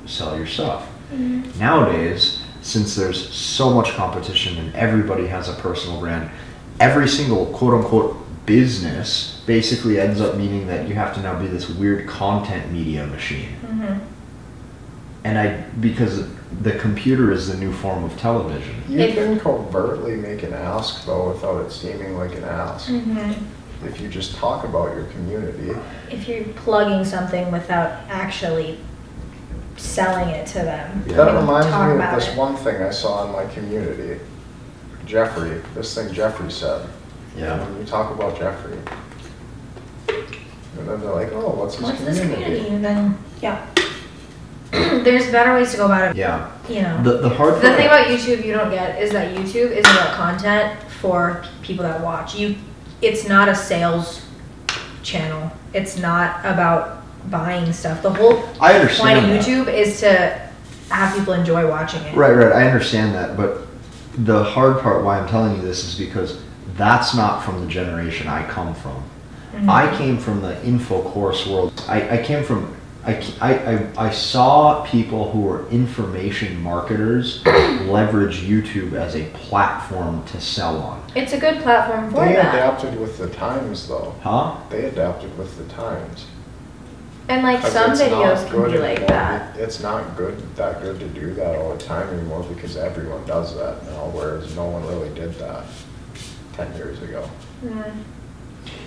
sell 0.05 0.35
your 0.37 0.45
stuff. 0.45 0.83
Mhm. 1.15 1.57
Nowadays, 1.57 2.39
since 2.61 2.93
there's 2.95 3.29
so 3.33 3.69
much 3.73 3.95
competition 3.95 4.57
and 4.57 4.75
everybody 4.75 5.27
has 5.27 5.47
a 5.47 5.53
personal 5.53 5.99
brand, 6.01 6.29
every 6.81 7.07
single 7.07 7.45
quote 7.47 7.73
unquote 7.75 8.17
business 8.45 9.41
basically 9.47 9.99
ends 9.99 10.19
up 10.21 10.35
meaning 10.37 10.67
that 10.67 10.87
you 10.87 10.95
have 10.95 11.13
to 11.15 11.21
now 11.21 11.33
be 11.39 11.47
this 11.47 11.69
weird 11.69 12.05
content 12.07 12.71
media 12.71 13.07
machine. 13.07 13.55
Mhm. 13.65 13.99
And 15.25 15.39
I 15.39 15.57
because 15.81 16.27
the 16.61 16.73
computer 16.73 17.31
is 17.31 17.47
the 17.51 17.57
new 17.57 17.73
form 17.73 18.03
of 18.03 18.15
television. 18.17 18.75
You 18.87 19.11
can 19.11 19.39
covertly 19.39 20.15
make 20.15 20.43
an 20.43 20.53
ask 20.53 21.03
though 21.05 21.29
without 21.29 21.65
it 21.65 21.71
seeming 21.71 22.15
like 22.17 22.35
an 22.35 22.43
ask. 22.43 22.89
Mhm. 22.89 23.33
If 23.83 23.99
you 23.99 24.07
just 24.07 24.35
talk 24.35 24.63
about 24.63 24.95
your 24.95 25.05
community, 25.05 25.71
If 26.11 26.27
you're 26.29 26.43
plugging 26.55 27.03
something 27.03 27.51
without 27.51 27.91
actually 28.09 28.79
selling 29.77 30.29
it 30.29 30.45
to 30.47 30.59
them, 30.59 31.03
Yeah. 31.07 31.17
that 31.17 31.35
reminds 31.35 31.67
me 31.67 32.03
of 32.05 32.15
this 32.15 32.29
it. 32.29 32.37
one 32.37 32.55
thing 32.55 32.81
I 32.83 32.91
saw 32.91 33.25
in 33.25 33.31
my 33.33 33.45
community. 33.45 34.19
Jeffrey, 35.07 35.61
this 35.73 35.93
thing 35.95 36.13
Jeffrey 36.13 36.51
said. 36.51 36.81
Yeah. 37.35 37.57
When 37.63 37.77
you 37.79 37.83
talk 37.85 38.11
about 38.11 38.37
Jeffrey. 38.37 38.77
And 40.07 40.87
then 40.87 41.01
they're 41.01 41.13
like, 41.13 41.31
oh, 41.33 41.49
what's 41.57 41.75
his 41.75 41.83
What's 41.83 41.99
this 42.01 42.19
community? 42.19 42.43
community? 42.43 42.75
And 42.75 42.85
then 42.85 43.17
yeah, 43.41 43.65
there's 45.05 45.31
better 45.31 45.53
ways 45.53 45.71
to 45.71 45.77
go 45.77 45.85
about 45.85 46.11
it. 46.11 46.17
Yeah. 46.17 46.51
You 46.67 46.81
know. 46.81 47.01
The 47.03 47.17
the 47.19 47.29
hard 47.29 47.55
The 47.55 47.73
thing 47.75 47.85
about 47.87 48.07
YouTube 48.07 48.43
you 48.43 48.51
don't 48.51 48.71
get 48.71 49.01
is 49.01 49.11
that 49.11 49.35
YouTube 49.35 49.71
is 49.71 49.85
about 49.85 50.13
content 50.15 50.81
for 50.99 51.45
people 51.61 51.83
that 51.83 52.01
watch. 52.01 52.35
You 52.35 52.55
it's 53.01 53.27
not 53.27 53.47
a 53.47 53.55
sales 53.55 54.25
channel. 55.03 55.51
It's 55.73 55.97
not 55.97 56.39
about 56.41 57.03
buying 57.29 57.71
stuff. 57.71 58.01
The 58.01 58.11
whole 58.13 58.43
I 58.59 58.79
point 58.97 59.17
of 59.17 59.23
that. 59.23 59.45
YouTube 59.45 59.71
is 59.71 59.99
to 60.01 60.41
have 60.89 61.17
people 61.17 61.33
enjoy 61.33 61.67
watching 61.69 62.01
it. 62.03 62.15
Right, 62.15 62.33
right. 62.33 62.51
I 62.51 62.65
understand 62.65 63.13
that, 63.15 63.37
but 63.37 63.67
the 64.17 64.43
hard 64.43 64.81
part 64.81 65.03
why 65.03 65.19
I'm 65.19 65.27
telling 65.27 65.55
you 65.55 65.61
this 65.61 65.83
is 65.83 65.95
because 65.97 66.41
that's 66.77 67.15
not 67.15 67.43
from 67.43 67.61
the 67.61 67.67
generation 67.67 68.27
I 68.27 68.47
come 68.49 68.73
from. 68.73 69.03
Mhm. 69.55 69.69
I 69.69 69.97
came 69.97 70.17
from 70.17 70.41
the 70.41 70.63
info 70.65 71.01
course 71.01 71.45
world. 71.47 71.83
I, 71.87 72.19
I 72.19 72.23
came 72.23 72.43
from. 72.43 72.74
I, 73.05 73.23
I, 73.39 73.53
I, 73.53 74.07
I 74.07 74.09
saw 74.11 74.83
people 74.85 75.31
who 75.31 75.41
were 75.41 75.69
information 75.69 76.59
marketers 76.61 77.45
leverage 77.45 78.41
YouTube 78.41 78.93
as 78.93 79.15
a 79.15 79.25
platform 79.25 80.25
to 80.25 80.41
sell 80.41 80.79
on. 80.79 81.03
It's 81.15 81.33
a 81.33 81.39
good 81.39 81.61
platform 81.61 82.09
for 82.09 82.15
them. 82.15 82.29
They 82.29 82.33
that. 82.33 82.55
adapted 82.55 82.99
with 82.99 83.19
the 83.19 83.29
times 83.29 83.87
though. 83.87 84.15
Huh? 84.21 84.57
They 84.71 84.85
adapted 84.85 85.37
with 85.37 85.55
the 85.57 85.71
times. 85.73 86.25
And 87.27 87.43
like 87.43 87.61
some 87.65 87.91
videos 87.91 88.47
can 88.47 88.55
good 88.55 88.71
be 88.73 88.77
like 88.79 88.97
anymore. 88.97 89.07
that. 89.09 89.57
It's 89.57 89.81
not 89.81 90.15
good, 90.17 90.37
that 90.55 90.81
good 90.81 90.99
to 90.99 91.07
do 91.07 91.33
that 91.35 91.55
all 91.55 91.75
the 91.75 91.83
time 91.83 92.07
anymore 92.09 92.43
because 92.43 92.75
everyone 92.75 93.25
does 93.25 93.55
that 93.55 93.83
now, 93.85 94.09
whereas 94.09 94.55
no 94.55 94.65
one 94.65 94.85
really 94.87 95.13
did 95.15 95.33
that 95.35 95.65
ten 96.53 96.75
years 96.75 97.01
ago. 97.01 97.27
Mm. 97.63 98.03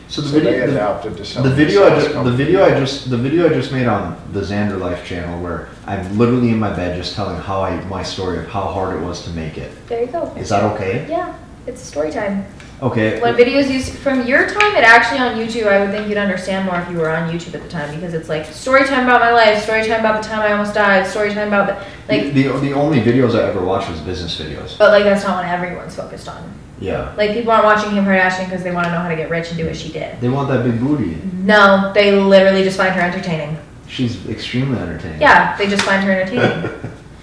So 0.09 0.23
the 0.23 0.29
So 0.29 0.35
they 0.41 0.45
video, 0.45 0.67
the, 0.67 0.73
adapted 0.73 1.13
to 1.13 1.19
the 1.19 1.25
selling 1.25 1.53
video, 1.53 1.85
I 1.85 1.91
just, 1.91 2.15
the 2.25 2.33
video 2.33 2.65
I 2.65 2.71
just, 2.71 3.11
the 3.11 3.19
video 3.19 3.47
I 3.47 3.51
just 3.51 3.73
made 3.73 3.87
on 3.87 4.19
the 4.33 4.41
Zander 4.41 4.81
Life 4.81 5.05
channel, 5.05 5.43
where 5.43 5.69
I'm 5.87 6.17
literally 6.17 6.49
in 6.49 6.59
my 6.59 6.75
bed 6.75 6.97
just 6.97 7.15
telling 7.15 7.39
how 7.39 7.61
I 7.61 7.79
my 7.85 8.03
story 8.03 8.39
of 8.39 8.49
how 8.49 8.63
hard 8.63 8.97
it 8.97 9.05
was 9.05 9.23
to 9.25 9.31
make 9.31 9.59
it. 9.59 9.71
There 9.87 10.01
you 10.01 10.07
go. 10.07 10.35
Is 10.35 10.49
that 10.49 10.65
okay? 10.75 11.07
Yeah, 11.09 11.37
it's 11.67 11.83
story 11.83 12.11
time. 12.11 12.47
Okay. 12.81 13.21
When 13.21 13.35
videos 13.35 13.67
you 13.67 13.75
used 13.75 13.93
from 13.99 14.27
your 14.27 14.49
time, 14.49 14.77
it 14.77 14.85
actually 14.85 15.19
on 15.19 15.37
YouTube, 15.37 15.67
I 15.67 15.81
would 15.81 15.91
think 15.91 16.09
you'd 16.09 16.17
understand 16.17 16.65
more 16.65 16.81
if 16.81 16.89
you 16.91 16.97
were 16.97 17.11
on 17.11 17.29
YouTube 17.29 17.55
at 17.55 17.63
the 17.63 17.69
time 17.69 17.95
because 17.95 18.15
it's 18.15 18.29
like 18.29 18.47
story 18.47 18.85
time 18.85 19.05
about 19.05 19.21
my 19.21 19.33
life, 19.33 19.63
story 19.63 19.87
time 19.87 20.01
about 20.01 20.23
the 20.23 20.29
time 20.29 20.41
I 20.41 20.53
almost 20.53 20.75
died, 20.75 21.07
story 21.07 21.35
time 21.35 21.49
about 21.49 21.67
the 21.67 21.75
like. 22.11 22.33
the, 22.33 22.45
the 22.61 22.73
only 22.73 23.01
videos 23.01 23.35
I 23.35 23.49
ever 23.49 23.61
watched 23.61 23.91
was 23.91 24.01
business 24.01 24.41
videos. 24.41 24.79
But 24.79 24.93
like 24.93 25.05
that's 25.05 25.25
not 25.25 25.37
what 25.37 25.53
everyone's 25.53 25.97
focused 25.97 26.29
on. 26.29 26.55
Yeah. 26.81 27.13
Like 27.17 27.33
people 27.33 27.51
aren't 27.51 27.65
watching 27.65 27.91
Kim 27.91 28.05
Kardashian 28.05 28.45
because 28.45 28.63
they 28.63 28.71
want 28.71 28.87
to 28.87 28.93
know 28.93 29.01
how 29.01 29.09
to 29.09 29.17
get 29.17 29.31
rich 29.31 29.49
and 29.49 29.59
do 29.59 29.67
what 29.67 29.77
she 29.77 29.91
did. 29.91 30.21
They 30.21 30.29
want 30.29 30.49
that 30.49 30.65
big 30.65 30.81
booty. 30.81 31.17
No, 31.33 31.93
they 31.93 32.21
literally 32.21 32.63
just 32.63 32.77
find 32.77 32.95
her 32.95 33.01
entertaining. 33.01 33.59
She's 33.89 34.29
extremely 34.29 34.79
entertaining. 34.79 35.21
Yeah, 35.21 35.57
they 35.57 35.67
just 35.67 35.83
find 35.83 36.05
her 36.05 36.13
entertaining. 36.13 36.71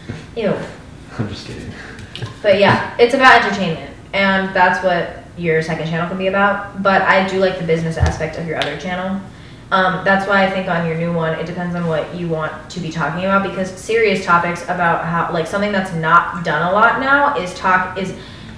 Ew. 0.35 0.53
I'm 1.17 1.29
just 1.29 1.47
kidding. 1.47 1.71
But 2.41 2.59
yeah, 2.59 2.95
it's 2.99 3.13
about 3.13 3.43
entertainment, 3.43 3.95
and 4.13 4.53
that's 4.55 4.83
what 4.83 5.23
your 5.37 5.61
second 5.61 5.87
channel 5.87 6.07
can 6.07 6.17
be 6.17 6.27
about. 6.27 6.81
But 6.81 7.01
I 7.03 7.27
do 7.27 7.39
like 7.39 7.59
the 7.59 7.65
business 7.65 7.97
aspect 7.97 8.37
of 8.37 8.47
your 8.47 8.57
other 8.57 8.77
channel. 8.77 9.21
Um, 9.71 10.05
that's 10.05 10.27
why 10.27 10.45
I 10.45 10.49
think 10.49 10.67
on 10.67 10.85
your 10.87 10.95
new 10.95 11.11
one, 11.11 11.37
it 11.39 11.45
depends 11.45 11.75
on 11.75 11.87
what 11.87 12.13
you 12.13 12.27
want 12.27 12.69
to 12.69 12.79
be 12.79 12.91
talking 12.91 13.25
about 13.25 13.49
because 13.49 13.69
serious 13.71 14.23
topics 14.23 14.63
about 14.63 15.05
how 15.05 15.31
like 15.33 15.47
something 15.47 15.71
that's 15.71 15.93
not 15.93 16.45
done 16.45 16.61
a 16.61 16.71
lot 16.71 16.99
now 16.99 17.35
is 17.37 17.53
talk 17.55 17.97
is 17.97 18.15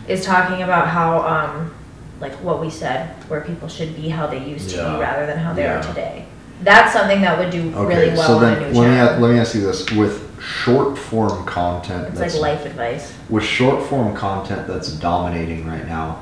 is 0.08 0.24
talking 0.26 0.64
about 0.64 0.88
how 0.88 1.20
um, 1.22 1.74
like 2.20 2.34
what 2.36 2.62
we 2.62 2.70
said 2.70 3.10
where 3.30 3.42
people 3.42 3.68
should 3.68 3.96
be 3.96 4.10
how 4.10 4.28
they 4.28 4.44
used 4.44 4.70
to 4.72 4.78
Yeah. 4.78 4.94
be 4.96 5.00
rather 5.02 5.26
than 5.26 5.38
how 5.38 5.54
they 5.54 5.64
Yeah. 5.64 5.80
are 5.80 5.84
today. 5.84 6.26
That's 6.64 6.92
something 6.94 7.22
that 7.22 7.38
would 7.38 7.52
do 7.52 7.72
Okay, 7.76 7.86
really 8.06 8.18
well 8.18 8.28
so 8.28 8.36
on 8.38 8.42
then 8.42 8.54
a 8.54 8.60
new 8.60 8.66
let 8.66 8.74
me 8.90 8.96
channel. 8.96 9.18
a- 9.18 9.20
let 9.20 9.32
me 9.34 9.40
ask 9.40 9.54
you 9.56 9.62
this: 9.62 9.90
with 9.92 10.24
short 10.42 10.98
form 10.98 11.46
content, 11.46 12.08
it's 12.10 12.20
that's 12.20 12.34
like 12.36 12.58
life 12.58 12.66
advice. 12.66 13.14
with 13.30 13.44
short 13.44 13.84
form 13.86 14.16
content 14.16 14.68
that's 14.68 14.90
dominating 14.94 15.68
right 15.68 15.88
now, 15.88 16.18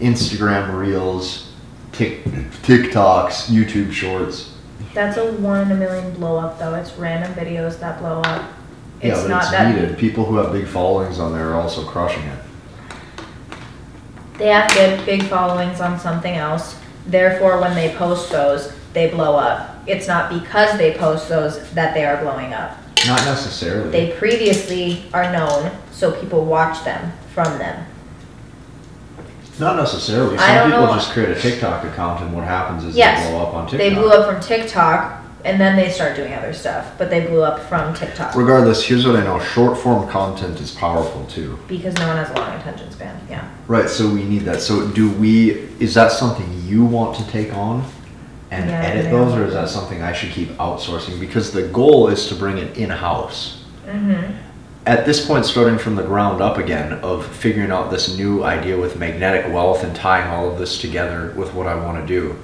Instagram 0.00 0.74
Reels, 0.78 1.44
Tik 1.92 2.24
TikToks, 2.62 3.46
YouTube 3.48 3.92
Shorts. 3.92 4.50
That's 4.94 5.16
a 5.16 5.32
one 5.32 5.62
in 5.62 5.72
a 5.72 5.74
million 5.74 6.12
blow 6.14 6.38
up 6.38 6.58
though. 6.58 6.74
It's 6.74 6.92
random 6.98 7.32
videos 7.34 7.78
that 7.80 7.98
blow 8.00 8.20
up. 8.20 8.42
It's 9.00 9.16
yeah, 9.16 9.22
but 9.22 9.28
not 9.30 9.42
it's 9.44 9.50
that 9.52 9.74
needed. 9.74 9.96
People 9.96 10.24
who 10.24 10.36
have 10.36 10.52
big 10.52 10.66
followings 10.66 11.18
on 11.18 11.32
there 11.32 11.50
are 11.50 11.54
also 11.60 11.84
crushing 11.84 12.24
it. 12.24 12.38
They 14.38 14.48
have 14.48 14.70
good 14.72 15.04
big 15.04 15.24
followings 15.24 15.80
on 15.80 15.98
something 15.98 16.34
else. 16.36 16.78
Therefore, 17.06 17.60
when 17.60 17.74
they 17.74 17.94
post 17.96 18.30
those, 18.30 18.72
they 18.92 19.10
blow 19.10 19.36
up. 19.36 19.76
It's 19.86 20.06
not 20.06 20.30
because 20.30 20.78
they 20.78 20.94
post 20.94 21.28
those 21.28 21.70
that 21.72 21.94
they 21.94 22.04
are 22.04 22.22
blowing 22.22 22.52
up. 22.52 22.76
Not 23.06 23.24
necessarily. 23.24 23.90
They 23.90 24.10
previously 24.18 25.04
are 25.14 25.30
known, 25.32 25.70
so 25.92 26.12
people 26.20 26.44
watch 26.44 26.84
them 26.84 27.12
from 27.32 27.58
them. 27.58 27.86
Not 29.58 29.76
necessarily. 29.76 30.36
I 30.38 30.46
Some 30.46 30.56
don't 30.56 30.70
people 30.80 30.86
know. 30.86 30.94
just 30.94 31.12
create 31.12 31.30
a 31.36 31.40
TikTok 31.40 31.84
account, 31.84 32.20
and 32.22 32.32
what 32.34 32.44
happens 32.44 32.84
is 32.84 32.94
Yes. 32.96 33.24
they 33.24 33.30
blow 33.32 33.42
up 33.46 33.54
on 33.54 33.66
TikTok. 33.66 33.78
They 33.78 33.94
blew 33.94 34.08
up 34.10 34.30
from 34.32 34.40
TikTok, 34.40 35.17
and 35.44 35.60
then 35.60 35.76
they 35.76 35.90
start 35.90 36.16
doing 36.16 36.32
other 36.34 36.52
stuff. 36.52 36.92
But 36.98 37.10
they 37.10 37.26
blew 37.26 37.42
up 37.42 37.60
from 37.68 37.94
TikTok 37.94 38.34
Regardless, 38.34 38.84
here's 38.84 39.06
what 39.06 39.16
I 39.16 39.24
know: 39.24 39.38
short 39.38 39.78
form 39.78 40.08
content 40.08 40.60
is 40.60 40.72
powerful 40.72 41.24
too. 41.26 41.58
because 41.68 41.94
no 41.94 42.08
one 42.08 42.16
has 42.16 42.30
a 42.30 42.34
long 42.34 42.52
attention 42.58 42.90
span. 42.90 43.20
Yeah. 43.30 43.48
Right. 43.66 43.88
So 43.88 44.08
we 44.08 44.24
need 44.24 44.42
that. 44.42 44.60
So 44.60 44.88
do 44.88 45.10
we? 45.10 45.50
Is 45.80 45.94
that 45.94 46.12
something 46.12 46.46
you 46.64 46.84
want 46.84 47.16
to 47.18 47.26
take 47.30 47.52
on? 47.54 47.84
And 48.50 48.70
Yeah, 48.70 48.80
edit 48.80 49.10
those, 49.10 49.34
or 49.34 49.44
is 49.44 49.52
that 49.52 49.68
something 49.68 50.00
I 50.02 50.12
should 50.14 50.30
keep 50.30 50.48
outsourcing? 50.56 51.20
Because 51.20 51.52
the 51.52 51.68
goal 51.68 52.08
is 52.08 52.28
to 52.28 52.34
bring 52.34 52.56
it 52.56 52.78
in 52.78 52.88
house. 52.90 53.64
Mm-hmm. 53.86 54.34
at 54.86 55.06
this 55.06 55.26
point 55.26 55.44
starting 55.46 55.78
from 55.78 55.94
the 55.96 56.02
ground 56.02 56.42
up 56.42 56.58
again 56.58 56.92
of 57.02 57.26
figuring 57.26 57.70
out 57.70 57.90
this 57.90 58.16
new 58.18 58.42
idea 58.44 58.76
with 58.76 58.98
magnetic 58.98 59.50
wealth 59.52 59.82
and 59.82 59.94
tying 59.96 60.28
all 60.30 60.50
of 60.50 60.58
this 60.58 60.78
together 60.78 61.32
with 61.36 61.52
what 61.54 61.66
I 61.66 61.74
want 61.74 61.96
to 62.00 62.06
do. 62.06 62.36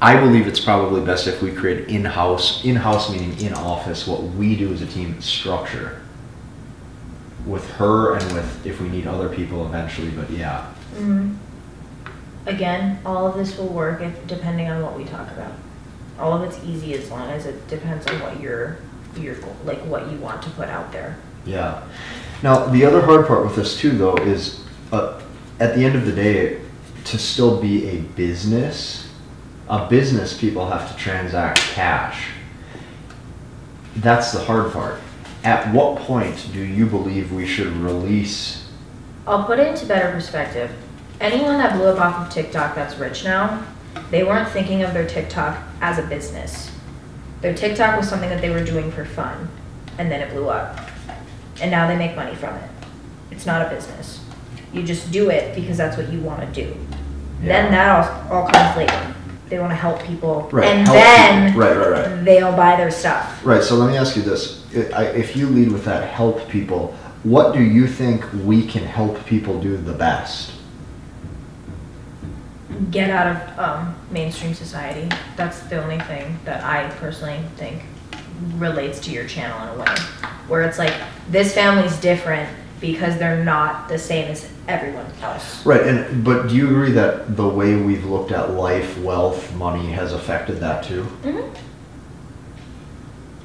I 0.00 0.18
believe 0.20 0.46
it's 0.46 0.60
probably 0.60 1.00
best 1.00 1.26
if 1.26 1.42
we 1.42 1.50
create 1.50 1.88
in-house, 1.88 2.64
in-house 2.64 3.10
meaning 3.10 3.38
in 3.40 3.52
office, 3.52 4.06
what 4.06 4.22
we 4.22 4.54
do 4.56 4.72
as 4.72 4.80
a 4.80 4.86
team 4.86 5.20
structure 5.20 6.00
with 7.46 7.68
her 7.72 8.14
and 8.16 8.32
with 8.32 8.64
if 8.66 8.80
we 8.80 8.88
need 8.88 9.06
other 9.06 9.28
people 9.28 9.66
eventually. 9.66 10.10
But 10.10 10.30
yeah, 10.30 10.66
hmm 10.96 11.34
Again, 12.46 12.98
all 13.04 13.26
of 13.26 13.36
this 13.36 13.58
will 13.58 13.68
work 13.68 14.00
if 14.00 14.26
depending 14.26 14.70
on 14.70 14.82
what 14.82 14.96
we 14.96 15.04
talk 15.04 15.30
about. 15.32 15.52
All 16.18 16.32
of 16.32 16.42
it's 16.42 16.64
easy 16.64 16.94
as 16.94 17.10
long 17.10 17.28
as 17.30 17.44
it 17.44 17.66
depends 17.68 18.06
on 18.06 18.20
what 18.20 18.40
your 18.40 18.78
your 19.16 19.34
like 19.64 19.80
what 19.80 20.10
you 20.10 20.16
want 20.18 20.42
to 20.42 20.50
put 20.50 20.68
out 20.68 20.90
there. 20.92 21.16
yeah. 21.44 21.82
Now 22.42 22.66
the 22.66 22.84
other 22.84 23.02
hard 23.02 23.26
part 23.26 23.44
with 23.44 23.56
this 23.56 23.78
too, 23.78 23.90
though, 23.90 24.16
is 24.16 24.64
uh, 24.92 25.20
at 25.60 25.74
the 25.74 25.84
end 25.84 25.96
of 25.96 26.06
the 26.06 26.12
day, 26.12 26.60
to 27.06 27.18
still 27.18 27.60
be 27.60 27.88
a 27.88 28.00
business, 28.00 29.07
a 29.68 29.86
business 29.88 30.38
people 30.38 30.68
have 30.70 30.90
to 30.90 30.96
transact 30.96 31.58
cash. 31.58 32.28
That's 33.96 34.32
the 34.32 34.40
hard 34.40 34.72
part. 34.72 35.00
At 35.44 35.72
what 35.74 35.98
point 35.98 36.48
do 36.52 36.60
you 36.60 36.86
believe 36.86 37.32
we 37.32 37.46
should 37.46 37.68
release? 37.68 38.66
I'll 39.26 39.44
put 39.44 39.58
it 39.58 39.66
into 39.68 39.86
better 39.86 40.10
perspective. 40.10 40.70
Anyone 41.20 41.58
that 41.58 41.76
blew 41.76 41.86
up 41.86 42.00
off 42.00 42.26
of 42.26 42.32
TikTok 42.32 42.74
that's 42.74 42.96
rich 42.96 43.24
now, 43.24 43.66
they 44.10 44.24
weren't 44.24 44.48
thinking 44.48 44.82
of 44.82 44.94
their 44.94 45.06
TikTok 45.06 45.58
as 45.80 45.98
a 45.98 46.02
business. 46.02 46.70
Their 47.40 47.54
TikTok 47.54 47.98
was 47.98 48.08
something 48.08 48.30
that 48.30 48.40
they 48.40 48.50
were 48.50 48.64
doing 48.64 48.90
for 48.90 49.04
fun, 49.04 49.48
and 49.98 50.10
then 50.10 50.20
it 50.20 50.30
blew 50.30 50.48
up. 50.48 50.78
And 51.60 51.70
now 51.70 51.86
they 51.86 51.96
make 51.96 52.16
money 52.16 52.34
from 52.34 52.54
it. 52.54 52.70
It's 53.30 53.46
not 53.46 53.66
a 53.66 53.68
business. 53.68 54.24
You 54.72 54.82
just 54.82 55.10
do 55.10 55.30
it 55.30 55.54
because 55.54 55.76
that's 55.76 55.96
what 55.96 56.10
you 56.10 56.20
want 56.20 56.40
to 56.40 56.64
do. 56.64 56.74
Then 57.42 57.70
that 57.72 58.30
all, 58.30 58.42
all 58.42 58.48
comes 58.48 58.76
later. 58.76 59.14
They 59.48 59.58
want 59.58 59.70
to 59.70 59.76
help 59.76 60.02
people, 60.02 60.48
Right, 60.52 60.66
and 60.66 60.86
help 60.86 60.94
then 60.98 61.46
people. 61.52 61.60
Right, 61.62 61.76
right, 61.76 61.90
right. 62.06 62.24
they'll 62.24 62.54
buy 62.56 62.76
their 62.76 62.90
stuff. 62.90 63.44
Right. 63.44 63.62
So 63.62 63.76
let 63.76 63.90
me 63.90 63.96
ask 63.96 64.14
you 64.16 64.22
this: 64.22 64.64
I- 64.94 65.06
If 65.06 65.36
you 65.36 65.46
lead 65.48 65.72
with 65.72 65.84
that, 65.86 66.08
help 66.08 66.48
people. 66.48 66.94
What 67.24 67.54
do 67.54 67.62
you 67.62 67.86
think 67.86 68.24
we 68.44 68.64
can 68.66 68.84
help 68.84 69.24
people 69.26 69.60
do 69.60 69.76
the 69.76 69.92
best? 69.92 70.52
Get 72.90 73.10
out 73.10 73.26
of 73.26 73.58
um, 73.58 73.96
mainstream 74.10 74.54
society. 74.54 75.08
That's 75.36 75.60
the 75.60 75.82
only 75.82 75.98
thing 76.00 76.38
that 76.44 76.62
I 76.64 76.88
personally 76.96 77.40
think 77.56 77.82
relates 78.56 79.00
to 79.00 79.10
your 79.10 79.26
channel 79.26 79.60
in 79.72 79.80
a 79.80 79.82
way, 79.82 79.96
where 80.46 80.62
it's 80.62 80.78
like 80.78 80.94
this 81.28 81.52
family's 81.54 81.96
different 82.00 82.48
because 82.80 83.18
they're 83.18 83.44
not 83.44 83.88
the 83.88 83.98
same 83.98 84.30
as 84.30 84.48
everyone 84.66 85.06
else. 85.22 85.64
Right, 85.66 85.86
and 85.86 86.24
but 86.24 86.48
do 86.48 86.56
you 86.56 86.68
agree 86.68 86.92
that 86.92 87.36
the 87.36 87.48
way 87.48 87.76
we've 87.76 88.04
looked 88.04 88.32
at 88.32 88.50
life, 88.50 88.98
wealth, 88.98 89.54
money 89.54 89.92
has 89.92 90.12
affected 90.12 90.60
that 90.60 90.84
too? 90.84 91.02
hmm 91.02 91.40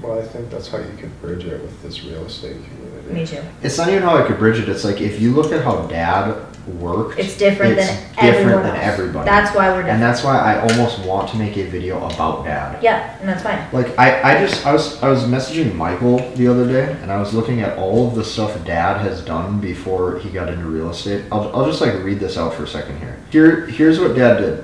Well, 0.01 0.19
I 0.19 0.23
think 0.23 0.49
that's 0.49 0.67
how 0.67 0.77
you 0.79 0.93
could 0.97 1.19
bridge 1.21 1.45
it 1.45 1.61
with 1.61 1.81
this 1.81 2.03
real 2.03 2.25
estate 2.25 2.57
community. 2.65 3.13
Me 3.13 3.25
too. 3.25 3.41
It's 3.61 3.77
not 3.77 3.89
even 3.89 4.03
how 4.03 4.17
I 4.17 4.27
could 4.27 4.37
bridge 4.37 4.59
it. 4.59 4.69
It's 4.69 4.83
like 4.83 5.01
if 5.01 5.19
you 5.19 5.33
look 5.33 5.51
at 5.51 5.63
how 5.63 5.85
Dad 5.87 6.35
worked, 6.67 7.19
It's 7.19 7.37
different 7.37 7.77
it's 7.77 7.87
than 7.87 7.97
different 8.15 8.35
everyone 8.35 8.63
than 8.63 8.75
else. 8.75 8.85
everybody. 8.85 9.25
That's 9.29 9.55
why 9.55 9.69
we're 9.69 9.77
different. 9.77 9.93
and 9.95 10.01
that's 10.03 10.23
why 10.23 10.37
I 10.39 10.61
almost 10.61 10.99
want 11.05 11.29
to 11.31 11.37
make 11.37 11.57
a 11.57 11.63
video 11.65 11.97
about 12.05 12.45
Dad. 12.45 12.81
yeah, 12.81 13.17
and 13.19 13.27
that's 13.27 13.43
fine. 13.43 13.59
Like 13.73 13.97
I, 13.99 14.35
I 14.35 14.45
just 14.45 14.65
I 14.65 14.71
was 14.73 15.01
I 15.03 15.09
was 15.09 15.23
messaging 15.23 15.75
Michael 15.75 16.17
the 16.35 16.47
other 16.47 16.65
day 16.67 16.91
and 17.01 17.11
I 17.11 17.19
was 17.19 17.33
looking 17.33 17.61
at 17.61 17.77
all 17.77 18.07
of 18.07 18.15
the 18.15 18.23
stuff 18.23 18.63
Dad 18.65 19.01
has 19.01 19.23
done 19.25 19.59
before 19.59 20.19
he 20.19 20.29
got 20.29 20.47
into 20.49 20.65
real 20.65 20.89
estate. 20.89 21.25
I'll, 21.31 21.53
I'll 21.55 21.65
just 21.65 21.81
like 21.81 21.93
read 22.03 22.19
this 22.19 22.37
out 22.37 22.53
for 22.53 22.63
a 22.63 22.67
second 22.67 22.99
here. 22.99 23.19
Here 23.31 23.65
here's 23.67 23.99
what 23.99 24.15
Dad 24.15 24.37
did. 24.39 24.63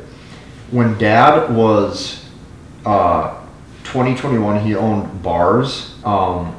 When 0.72 0.98
Dad 0.98 1.54
was 1.56 2.26
uh 2.86 3.36
2021 3.84 4.64
he 4.66 4.76
owned 4.76 5.22
bars. 5.22 5.96
Um 6.06 6.56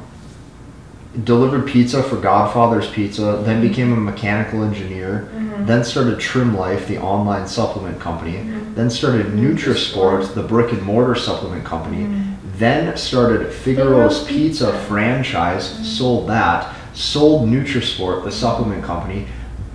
delivered 1.23 1.67
pizza 1.67 2.01
for 2.01 2.15
Godfather's 2.15 2.89
Pizza, 2.89 3.41
then 3.43 3.61
became 3.61 3.91
a 3.91 3.97
mechanical 3.97 4.63
engineer, 4.63 5.27
Mhm. 5.35 5.67
then 5.67 5.83
started 5.83 6.19
Trim 6.19 6.57
Life, 6.57 6.87
the 6.87 6.99
online 6.99 7.47
supplement 7.47 7.99
company, 7.99 8.37
Mhm. 8.37 8.75
then 8.75 8.89
started 8.89 9.35
Nutrisport. 9.35 10.33
The 10.33 10.43
brick 10.43 10.71
and 10.71 10.81
mortar 10.83 11.15
supplement 11.15 11.65
company, 11.65 12.05
Mhm. 12.05 12.35
then 12.57 12.95
started 12.95 13.51
Figaro's 13.51 14.23
Pizza 14.23 14.71
franchise, 14.87 15.73
Mhm. 15.79 15.83
sold 15.83 16.29
that, 16.29 16.67
sold 16.93 17.49
Nutrisport, 17.49 18.23
the 18.23 18.31
supplement 18.31 18.83
company, 18.83 19.27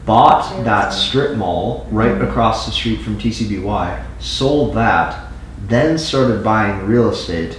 bought 0.06 0.64
that 0.64 0.92
strip 0.92 1.36
mall 1.36 1.86
right 1.90 2.16
Mhm. 2.16 2.22
across 2.22 2.64
the 2.64 2.72
street 2.72 3.02
from 3.02 3.18
TCBY, 3.18 3.98
sold 4.20 4.74
that, 4.74 5.14
then 5.68 5.98
started 5.98 6.42
buying 6.42 6.86
real 6.86 7.10
estate, 7.10 7.58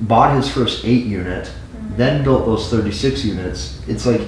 bought 0.00 0.34
his 0.34 0.48
first 0.48 0.84
eight 0.84 1.04
unit. 1.04 1.50
Then 1.96 2.22
built 2.24 2.46
those 2.46 2.68
36 2.70 3.24
units. 3.24 3.80
It's 3.88 4.06
like 4.06 4.22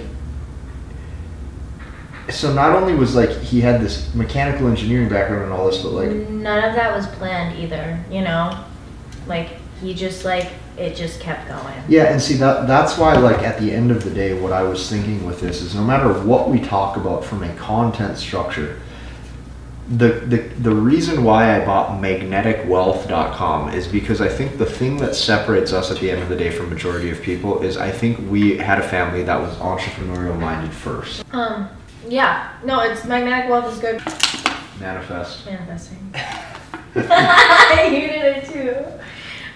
so 2.31 2.53
not 2.53 2.77
only 2.77 2.95
was 2.95 3.15
like 3.15 3.31
he 3.41 3.61
had 3.61 3.81
this 3.81 4.15
mechanical 4.15 4.69
engineering 4.69 5.09
background 5.09 5.45
and 5.45 5.53
all 5.53 5.67
this, 5.67 5.83
but 5.83 5.93
like 5.93 6.11
None 6.11 6.65
of 6.65 6.75
that 6.75 6.95
was 6.95 7.07
planned 7.07 7.59
either, 7.59 8.03
you 8.11 8.21
know? 8.21 8.65
Like, 9.27 9.57
he 9.81 9.95
just, 9.95 10.25
like, 10.25 10.51
it 10.77 10.95
just 10.95 11.21
kept 11.21 11.49
going. 11.49 11.75
yeah, 11.89 12.05
and 12.13 12.21
see 12.21 12.35
that 12.35 12.67
that's 12.69 12.97
why 12.97 13.15
like 13.15 13.39
at 13.39 13.59
the 13.59 13.73
end 13.73 13.91
of 13.91 14.05
the 14.05 14.11
day, 14.11 14.39
what 14.41 14.53
I 14.53 14.63
was 14.63 14.89
thinking 14.89 15.27
with 15.27 15.41
this 15.41 15.61
is 15.61 15.75
no 15.75 15.83
matter 15.83 16.13
what 16.13 16.49
we 16.49 16.61
talk 16.61 16.97
about 16.97 17.25
from 17.25 17.43
a 17.43 17.53
content 17.57 18.17
structure, 18.17 18.81
the 19.89 20.09
the 20.09 20.37
the 20.61 20.71
reason 20.71 21.25
why 21.25 21.57
I 21.57 21.65
bought 21.65 22.03
magneticwealth.com 22.03 23.73
is 23.73 23.89
because 23.89 24.21
I 24.21 24.29
think 24.29 24.59
the 24.59 24.67
thing 24.67 24.99
that 24.99 25.15
separates 25.15 25.73
us 25.73 25.91
at 25.91 25.99
the 25.99 26.11
end 26.11 26.23
of 26.23 26.29
the 26.29 26.37
day 26.37 26.51
from 26.51 26.69
majority 26.69 27.11
of 27.11 27.23
people 27.23 27.63
is 27.63 27.79
I 27.79 27.91
think 27.91 28.19
we 28.31 28.59
had 28.59 28.79
a 28.79 28.87
family 28.87 29.23
that 29.23 29.41
was 29.41 29.55
entrepreneurial 29.57 30.39
minded 30.39 30.73
first. 30.73 31.25
Um, 31.33 31.71
yeah. 32.07 32.53
No, 32.65 32.81
it's 32.81 33.05
magnetic 33.07 33.49
wealth 33.49 33.73
is 33.73 33.81
good. 33.81 34.03
Manifest. 34.79 35.47
Manifesting. 35.47 35.99
you 36.95 38.09
did 38.09 38.37
it 38.37 38.45
too. 38.53 39.01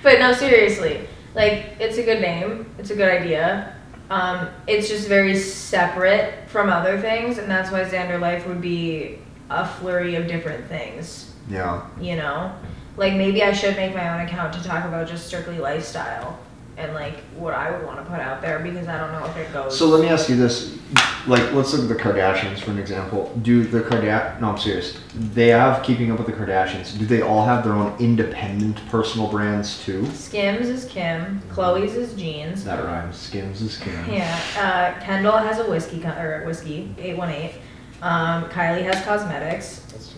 But 0.02 0.18
no, 0.18 0.32
seriously. 0.32 1.06
Like, 1.34 1.76
it's 1.78 1.98
a 1.98 2.02
good 2.02 2.20
name. 2.20 2.66
It's 2.78 2.90
a 2.90 2.96
good 2.96 3.08
idea. 3.08 3.76
Um, 4.10 4.48
it's 4.66 4.88
just 4.88 5.08
very 5.08 5.36
separate 5.36 6.48
from 6.48 6.68
other 6.68 7.00
things, 7.00 7.38
and 7.38 7.50
that's 7.50 7.70
why 7.70 7.84
Zander 7.84 8.20
Life 8.20 8.46
would 8.46 8.60
be 8.60 9.18
a 9.52 9.66
flurry 9.66 10.14
of 10.16 10.26
different 10.26 10.66
things. 10.66 11.32
Yeah. 11.48 11.86
You 12.00 12.16
know, 12.16 12.54
like 12.96 13.14
maybe 13.14 13.42
I 13.42 13.52
should 13.52 13.76
make 13.76 13.94
my 13.94 14.08
own 14.14 14.26
account 14.26 14.52
to 14.54 14.62
talk 14.62 14.84
about 14.84 15.08
just 15.08 15.26
strictly 15.26 15.58
lifestyle 15.58 16.38
and 16.76 16.94
like 16.94 17.18
what 17.36 17.54
I 17.54 17.70
would 17.70 17.84
want 17.86 17.98
to 17.98 18.04
put 18.10 18.20
out 18.20 18.40
there 18.40 18.58
because 18.58 18.88
I 18.88 18.98
don't 18.98 19.12
know 19.12 19.26
if 19.26 19.36
it 19.36 19.52
goes. 19.52 19.78
So 19.78 19.86
let 19.86 20.00
me 20.00 20.08
ask 20.08 20.28
you 20.28 20.36
this: 20.36 20.78
like, 21.26 21.52
let's 21.52 21.74
look 21.74 21.82
at 21.82 21.88
the 21.88 22.02
Kardashians 22.02 22.60
for 22.60 22.70
an 22.70 22.78
example. 22.78 23.32
Do 23.42 23.64
the 23.64 23.80
Kardashians? 23.80 24.40
No, 24.40 24.50
I'm 24.50 24.58
serious. 24.58 24.98
They 25.14 25.48
have 25.48 25.82
Keeping 25.82 26.10
Up 26.10 26.18
with 26.18 26.26
the 26.28 26.32
Kardashians. 26.32 26.98
Do 26.98 27.04
they 27.04 27.20
all 27.20 27.44
have 27.44 27.62
their 27.64 27.74
own 27.74 27.94
independent 27.98 28.84
personal 28.88 29.28
brands 29.28 29.84
too? 29.84 30.06
Skims 30.12 30.68
is 30.68 30.86
Kim, 30.86 31.42
Khloe's 31.50 31.94
is 31.94 32.14
jeans. 32.14 32.64
That 32.64 32.82
rhymes. 32.82 33.16
Skims 33.16 33.60
is 33.60 33.76
Kim. 33.76 34.10
Yeah, 34.10 34.40
uh, 34.58 35.04
Kendall 35.04 35.38
has 35.38 35.58
a 35.58 35.68
whiskey 35.68 36.00
co- 36.00 36.18
or 36.18 36.44
whiskey 36.46 36.94
eight 36.98 37.16
one 37.16 37.30
eight. 37.30 37.54
Um, 38.02 38.44
Kylie 38.50 38.82
has 38.82 39.02
cosmetics. 39.04 39.80
That's 39.90 40.14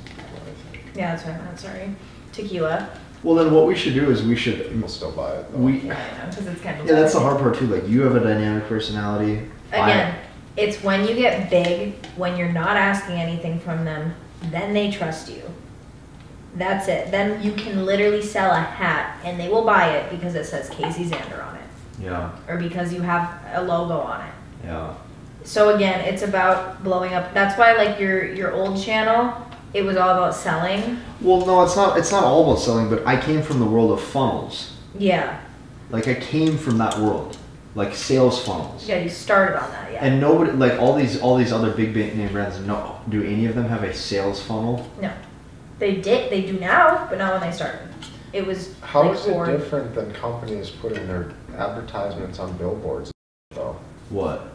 Yeah, 0.95 1.15
that's 1.15 1.25
what 1.25 1.35
I 1.35 1.45
meant. 1.45 1.59
Sorry, 1.61 1.95
tequila. 2.33 2.89
Well, 3.23 3.37
then 3.37 3.55
what 3.55 3.67
we 3.67 3.75
should 3.75 3.95
do 3.95 4.11
is 4.11 4.23
we 4.23 4.37
should. 4.37 4.69
People 4.71 4.89
still 4.89 5.13
buy 5.13 5.37
it 5.37 5.53
though. 5.53 5.59
We. 5.59 5.81
Yeah, 5.81 5.95
I 5.95 6.25
know 6.25 6.31
because 6.31 6.47
it's 6.47 6.61
Kendall. 6.61 6.87
Yeah, 6.87 6.95
that's 6.95 7.13
the 7.13 7.21
hard 7.21 7.39
part 7.39 7.57
too. 7.57 7.67
Like, 7.67 7.87
you 7.89 8.03
have 8.03 8.17
a 8.17 8.21
dynamic 8.21 8.67
personality. 8.69 9.49
I- 9.73 9.91
Again, 9.91 10.15
it's 10.57 10.83
when 10.83 11.07
you 11.07 11.15
get 11.15 11.51
big, 11.51 11.95
when 12.17 12.37
you're 12.37 12.53
not 12.53 12.77
asking 12.77 13.17
anything 13.17 13.61
from 13.61 13.85
them, 13.85 14.15
then 14.51 14.73
they 14.73 14.91
trust 14.91 15.31
you. 15.31 15.43
That's 16.57 16.89
it. 16.89 17.11
Then 17.11 17.43
you 17.43 17.53
can 17.53 17.85
literally 17.85 18.23
sell 18.23 18.53
a 18.53 18.61
hat 18.61 19.19
and 19.25 19.41
they 19.41 19.49
will 19.49 19.65
buy 19.65 19.91
it 19.97 20.11
because 20.11 20.35
it 20.37 20.47
says 20.47 20.71
Casey 20.71 21.05
Zander 21.05 21.45
on 21.45 21.57
it 21.57 21.65
yeah. 22.01 22.31
or 22.49 22.57
because 22.57 22.93
you 22.93 23.03
have 23.03 23.41
a 23.55 23.63
logo 23.63 23.99
on 23.99 24.21
it. 24.27 24.35
Yeah. 24.65 24.95
So 25.45 25.75
again, 25.77 26.01
it's 26.01 26.23
about 26.23 26.83
blowing 26.83 27.13
up. 27.15 27.33
That's 27.35 27.59
why 27.59 27.75
like 27.75 28.01
your 28.01 28.25
your 28.33 28.53
old 28.53 28.83
channel, 28.83 29.47
it 29.75 29.83
was 29.83 29.97
all 29.97 30.11
about 30.11 30.35
selling. 30.35 30.99
Well, 31.21 31.45
no, 31.47 31.63
it's 31.63 31.77
not. 31.77 31.99
It's 31.99 32.11
not 32.11 32.25
all 32.25 32.45
about 32.51 32.61
selling. 32.63 32.89
But 32.91 33.07
I 33.07 33.21
came 33.21 33.43
from 33.43 33.61
the 33.61 33.67
world 33.67 33.93
of 33.93 34.01
funnels. 34.03 34.73
Yeah. 34.99 35.41
Like, 35.91 36.09
I 36.09 36.15
came 36.15 36.57
from 36.57 36.79
that 36.79 36.99
world, 36.99 37.37
like 37.75 37.95
sales 37.95 38.43
funnels. 38.45 38.89
Yeah, 38.89 38.99
you 38.99 39.09
started 39.11 39.63
on 39.63 39.71
that, 39.71 39.93
yeah. 39.93 40.05
And 40.05 40.19
nobody, 40.21 40.53
like 40.53 40.81
all 40.81 40.95
these, 40.97 41.21
all 41.21 41.37
these 41.37 41.53
other 41.53 41.71
big 41.73 41.93
big 41.93 42.17
name 42.17 42.33
brands. 42.33 42.59
No, 42.61 42.99
do 43.11 43.23
any 43.23 43.47
of 43.47 43.55
them 43.55 43.67
have 43.67 43.83
a 43.85 43.93
sales 43.95 44.43
funnel? 44.43 44.89
no. 45.01 45.13
They 45.79 45.97
did 45.97 46.31
they 46.31 46.43
do 46.43 46.59
now, 46.59 47.07
but 47.11 47.19
not 47.19 47.33
when 47.39 47.51
they 47.51 47.55
started. 47.55 47.81
It 48.33 48.47
was 48.47 48.75
How 48.81 49.03
like 49.03 49.19
is 49.19 49.27
it 49.27 49.33
for- 49.33 49.47
different 49.47 49.95
than 49.95 50.13
companies 50.15 50.71
putting 50.71 51.07
their 51.07 51.33
advertisements 51.57 52.39
on 52.39 52.57
billboards 52.57 53.11
though? 53.51 53.77
What? 54.09 54.54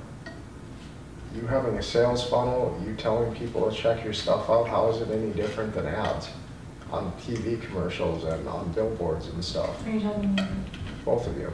You 1.36 1.46
having 1.48 1.78
a 1.78 1.84
sales 1.84 2.28
funnel, 2.28 2.82
you 2.86 2.96
telling 2.96 3.34
people 3.36 3.70
to 3.70 3.76
check 3.76 4.04
your 4.04 4.14
stuff 4.14 4.50
out, 4.50 4.68
how 4.68 4.90
is 4.90 5.02
it 5.02 5.10
any 5.12 5.32
different 5.32 5.74
than 5.74 5.86
ads? 5.86 6.30
On 6.92 7.12
TV 7.22 7.62
commercials 7.62 8.24
and 8.24 8.48
on 8.48 8.72
billboards 8.72 9.28
and 9.28 9.44
stuff, 9.46 9.86
Are 9.86 9.90
you 9.92 10.00
talking 10.00 10.40
both 11.06 11.28
of 11.28 11.38
you. 11.38 11.52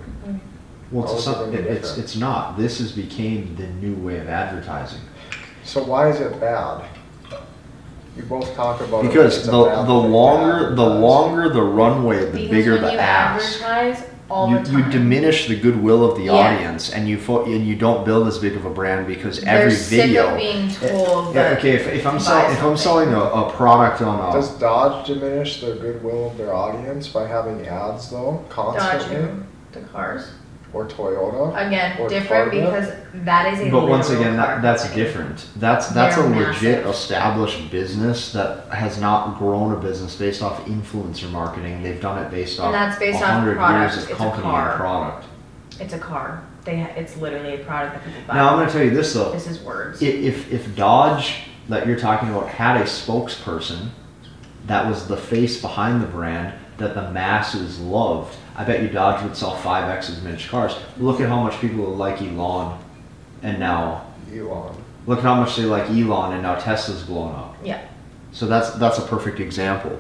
Well, 0.91 1.05
How 1.08 1.13
it's, 1.13 1.22
is 1.22 1.27
it 1.27 1.32
not, 1.32 1.48
any 1.48 1.55
it, 1.58 1.60
it's 1.65 1.79
different? 1.89 2.03
it's 2.03 2.15
not. 2.15 2.58
This 2.58 2.79
has 2.79 2.91
became 2.94 3.55
the 3.58 3.67
new 3.67 3.96
way 3.96 4.17
of 4.20 4.29
advertising. 4.29 5.01
So 5.65 5.84
why 5.84 6.10
is 6.10 6.22
it 6.22 6.39
bad? 6.39 6.86
You 8.15 8.24
both 8.24 8.55
talk 8.55 8.79
about 8.79 9.03
it, 9.03 9.10
Because 9.10 9.38
it's 9.39 9.46
the 9.48 9.51
bad 9.65 9.79
the 9.79 9.86
thing 9.88 9.88
to 10.03 10.08
longer 10.08 10.74
the 10.74 10.84
advertise. 10.86 11.01
longer 11.01 11.50
the 11.50 11.63
runway, 11.63 12.20
the 12.25 12.32
because 12.32 12.50
bigger 12.50 12.72
when 12.75 12.82
the 12.84 12.91
you 12.94 12.98
ass. 13.00 13.62
advertise 13.62 14.10
all 14.29 14.50
You, 14.50 14.60
the 14.60 14.63
time. 14.72 14.77
you 14.86 14.89
diminish 14.91 15.48
the 15.48 15.55
goodwill 15.55 16.03
of 16.10 16.17
the 16.17 16.24
Yeah. 16.25 16.32
audience, 16.34 16.91
and 16.91 17.08
you 17.08 17.17
fo- 17.17 17.46
and 17.46 17.65
you 17.67 17.75
don't 17.75 18.03
build 18.05 18.27
as 18.27 18.38
big 18.39 18.55
of 18.55 18.65
a 18.65 18.70
brand 18.70 19.05
because 19.08 19.41
They're 19.41 19.58
every 19.63 19.72
sick 19.72 20.01
video. 20.08 20.32
of 20.32 20.38
being 20.38 20.70
told 20.72 21.36
yeah, 21.36 21.55
okay, 21.58 21.75
if, 21.75 21.88
if 21.88 22.05
I'm 22.08 22.20
selling 22.20 22.51
if 22.51 22.63
I'm 22.63 22.77
selling 22.77 23.13
a, 23.13 23.20
a 23.20 23.51
product 23.51 24.01
on 24.01 24.29
a 24.29 24.34
Does 24.34 24.58
Dodge 24.58 25.08
diminish 25.08 25.62
the 25.62 25.75
goodwill 25.75 26.27
of 26.32 26.38
their 26.38 26.53
audience 26.53 27.08
by 27.08 27.27
having 27.27 27.65
ads 27.67 28.10
though, 28.10 28.44
constantly? 28.50 29.15
who? 29.17 29.44
the 29.74 29.81
cars. 29.88 30.27
Or 30.75 30.85
Toyota? 30.85 31.68
Again, 31.68 31.98
Or 32.01 32.09
different 32.09 32.51
Target? 32.51 32.66
because 32.66 33.24
that 33.24 33.53
is 33.53 33.61
a 33.61 33.72
But 33.72 33.88
once 33.88 34.09
again, 34.09 34.35
car 34.35 34.55
that, 34.55 34.61
that's 34.61 34.94
different. 34.94 35.48
That's 35.55 35.88
that's 35.88 36.18
They're 36.18 36.25
a 36.25 36.29
legit 36.48 36.85
established 36.85 37.72
business 37.72 38.33
that 38.33 38.68
has 38.74 39.00
not 39.00 39.38
grown 39.40 39.72
a 39.72 39.77
business 39.77 40.18
based 40.18 40.42
off 40.44 40.66
influencer 40.66 41.31
marketing. 41.31 41.81
They've 41.81 42.01
done 42.01 42.22
it 42.22 42.29
based 42.29 42.59
off 42.59 42.66
And 42.66 42.74
that's 42.75 43.00
based 43.00 43.22
off 43.24 43.29
100 43.29 43.55
product. 43.55 43.94
years 43.94 44.03
of 44.03 44.09
It's 44.11 44.20
a 44.20 44.24
company 44.24 44.44
car. 44.44 44.70
and 44.72 44.77
product. 44.79 45.25
It's 45.79 45.94
a 45.94 45.98
car. 46.00 46.44
They 46.66 46.79
ha- 46.81 46.92
it's 46.98 47.16
literally 47.16 47.53
a 47.61 47.64
product 47.64 47.94
that 47.96 48.03
people 48.03 48.22
buy. 48.27 48.35
Now 48.35 48.50
I'm 48.50 48.55
going 48.57 48.68
to 48.68 48.74
tell 48.74 48.83
you 48.83 48.90
this 48.92 49.14
though. 49.14 49.31
this 49.31 49.48
is 49.48 49.61
words. 49.61 50.03
I- 50.03 50.07
If 50.07 50.51
if 50.51 50.75
Dodge 50.75 51.44
that 51.70 51.88
you're 51.88 51.98
talking 52.00 52.27
about 52.29 52.50
had 52.50 52.75
a 52.81 52.83
spokesperson 52.83 53.90
that 54.68 54.85
was 54.88 55.07
the 55.07 55.16
face 55.16 55.61
behind 55.61 56.01
the 56.03 56.07
brand 56.07 56.53
that 56.77 56.94
the 56.96 57.09
masses 57.11 57.79
loved, 57.79 58.35
I 58.55 58.64
bet 58.64 58.81
you 58.81 58.90
Dodge 58.90 59.24
would 59.24 59.35
sell 59.35 59.55
five 59.55 59.90
x 59.90 60.09
as 60.09 60.22
many 60.22 60.42
cars. 60.44 60.75
Look 60.98 61.22
at 61.22 61.29
how 61.29 61.42
much 61.44 61.59
people 61.61 61.85
like 61.85 62.22
Elon, 62.22 62.77
and 63.44 63.59
now 63.59 64.05
Elon. 64.33 64.75
look 65.07 65.20
at 65.20 65.24
how 65.24 65.35
much 65.35 65.55
they 65.55 65.64
like 65.66 65.90
Elon, 65.90 66.33
and 66.33 66.44
now 66.44 66.55
Tesla's 66.55 67.03
blown 67.03 67.33
up. 67.35 67.55
yeah. 67.64 67.88
So 68.31 68.48
that's 68.48 68.72
that's 68.72 68.98
a 68.98 69.03
perfect 69.03 69.40
example. 69.40 69.98